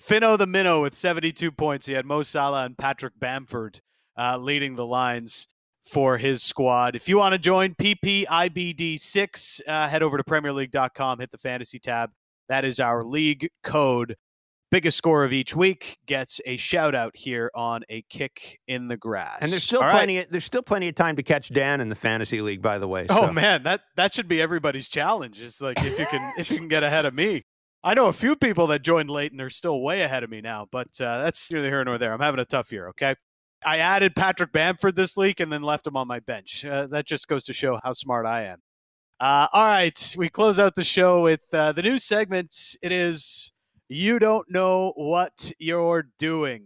[0.00, 1.86] Finno the Minnow with 72 points.
[1.86, 3.80] He had Mo Salah and Patrick Bamford
[4.16, 5.48] uh, leading the lines
[5.92, 6.96] for his squad.
[6.96, 12.10] If you want to join PPIBD6, uh, head over to PremierLeague.com, hit the fantasy tab.
[12.48, 14.16] That is our league code.
[14.70, 18.96] Biggest score of each week gets a shout out here on a kick in the
[18.96, 19.40] grass.
[19.42, 20.16] And there's still All plenty.
[20.16, 20.24] Right.
[20.24, 22.62] Of, there's still plenty of time to catch Dan in the fantasy league.
[22.62, 23.04] By the way.
[23.10, 25.42] Oh man, that that should be everybody's challenge.
[25.42, 27.44] It's like if you can if you can get ahead of me.
[27.84, 30.40] I know a few people that joined late and are still way ahead of me
[30.40, 32.14] now, but uh, that's neither here nor there.
[32.14, 32.88] I'm having a tough year.
[32.90, 33.16] Okay.
[33.64, 36.64] I added Patrick Bamford this week and then left him on my bench.
[36.64, 38.58] Uh, that just goes to show how smart I am.
[39.20, 42.76] Uh, all right, we close out the show with uh, the new segment.
[42.82, 43.52] It is
[43.88, 46.64] You Don't Know What You're Doing.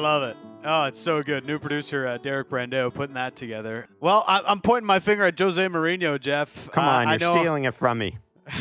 [0.00, 0.36] Love it.
[0.64, 1.44] Oh, it's so good.
[1.44, 3.86] New producer uh, Derek Brando putting that together.
[4.00, 6.70] Well, I, am pointing my finger at Jose Mourinho, Jeff.
[6.72, 8.16] Come on, uh, you're stealing it from me.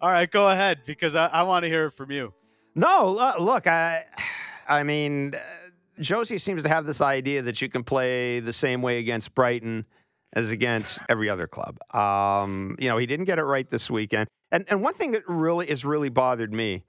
[0.00, 2.32] All right, go ahead because I, I want to hear it from you.
[2.76, 4.04] No, look, I,
[4.68, 8.80] I mean, uh, Jose seems to have this idea that you can play the same
[8.80, 9.86] way against Brighton
[10.34, 11.78] as against every other club.
[11.92, 14.28] Um, you know, he didn't get it right this weekend.
[14.52, 16.84] And and one thing that really has really bothered me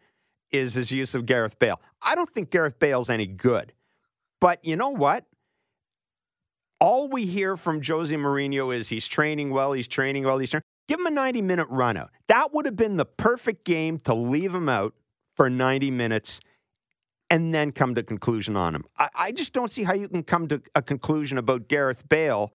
[0.52, 1.80] is his use of Gareth Bale.
[2.02, 3.74] I don't think Gareth Bale's any good.
[4.42, 5.26] But you know what?
[6.80, 10.64] All we hear from Jose Mourinho is he's training well, he's training well, he's training.
[10.88, 12.12] Give him a 90 minute run out.
[12.28, 14.94] That would have been the perfect game to leave him out
[15.36, 16.40] for 90 minutes
[17.30, 18.86] and then come to conclusion on him.
[18.98, 22.54] I, I just don't see how you can come to a conclusion about Gareth Bale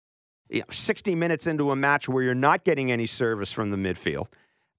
[0.50, 3.78] you know, 60 minutes into a match where you're not getting any service from the
[3.78, 4.28] midfield.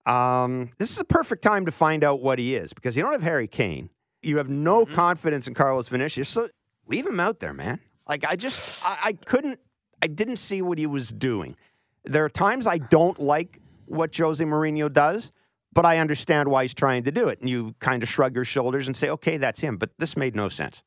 [0.07, 3.13] Um, this is a perfect time to find out what he is because you don't
[3.13, 3.91] have Harry Kane.
[4.23, 4.95] You have no mm-hmm.
[4.95, 6.29] confidence in Carlos Vinicius.
[6.29, 6.49] So
[6.87, 7.81] leave him out there, man.
[8.09, 9.61] Like, I just, I, I couldn't,
[10.03, 11.57] I didn't see what he was doing.
[12.05, 15.33] There are times I don't like what Jose Mourinho does,
[15.73, 17.41] but I understand why he's trying to do it.
[17.41, 19.77] And you kind of shrug your shoulders and say, okay, that's him.
[19.77, 20.83] But this made no sense.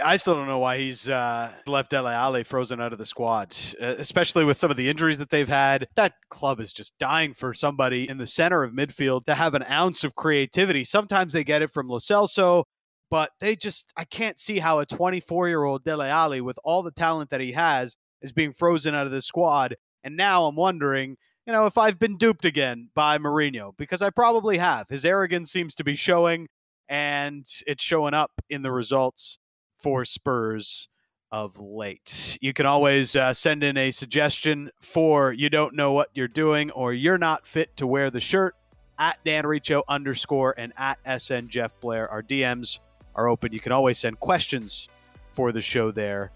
[0.00, 3.56] I still don't know why he's uh, left Dele Alli frozen out of the squad,
[3.80, 5.88] especially with some of the injuries that they've had.
[5.96, 9.64] That club is just dying for somebody in the center of midfield to have an
[9.64, 10.84] ounce of creativity.
[10.84, 12.64] Sometimes they get it from Lo Celso,
[13.10, 16.82] but they just, I can't see how a 24 year old Dele Alli, with all
[16.82, 19.74] the talent that he has, is being frozen out of the squad
[20.04, 24.10] And now I'm wondering, you know, if I've been duped again by Mourinho, because I
[24.10, 24.88] probably have.
[24.88, 26.46] His arrogance seems to be showing,
[26.88, 29.38] and it's showing up in the results
[29.80, 30.88] for Spurs
[31.32, 32.38] of late.
[32.40, 36.70] You can always uh, send in a suggestion for you don't know what you're doing
[36.72, 38.56] or you're not fit to wear the shirt
[38.98, 42.08] at Dan Riccio underscore and at SN Jeff Blair.
[42.10, 42.80] Our DMs
[43.14, 43.52] are open.
[43.52, 44.88] You can always send questions
[45.32, 46.32] for the show there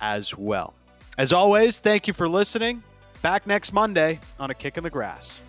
[0.00, 0.74] as well.
[1.18, 2.82] As always, thank you for listening.
[3.22, 5.40] Back next Monday on A Kick in the Grass.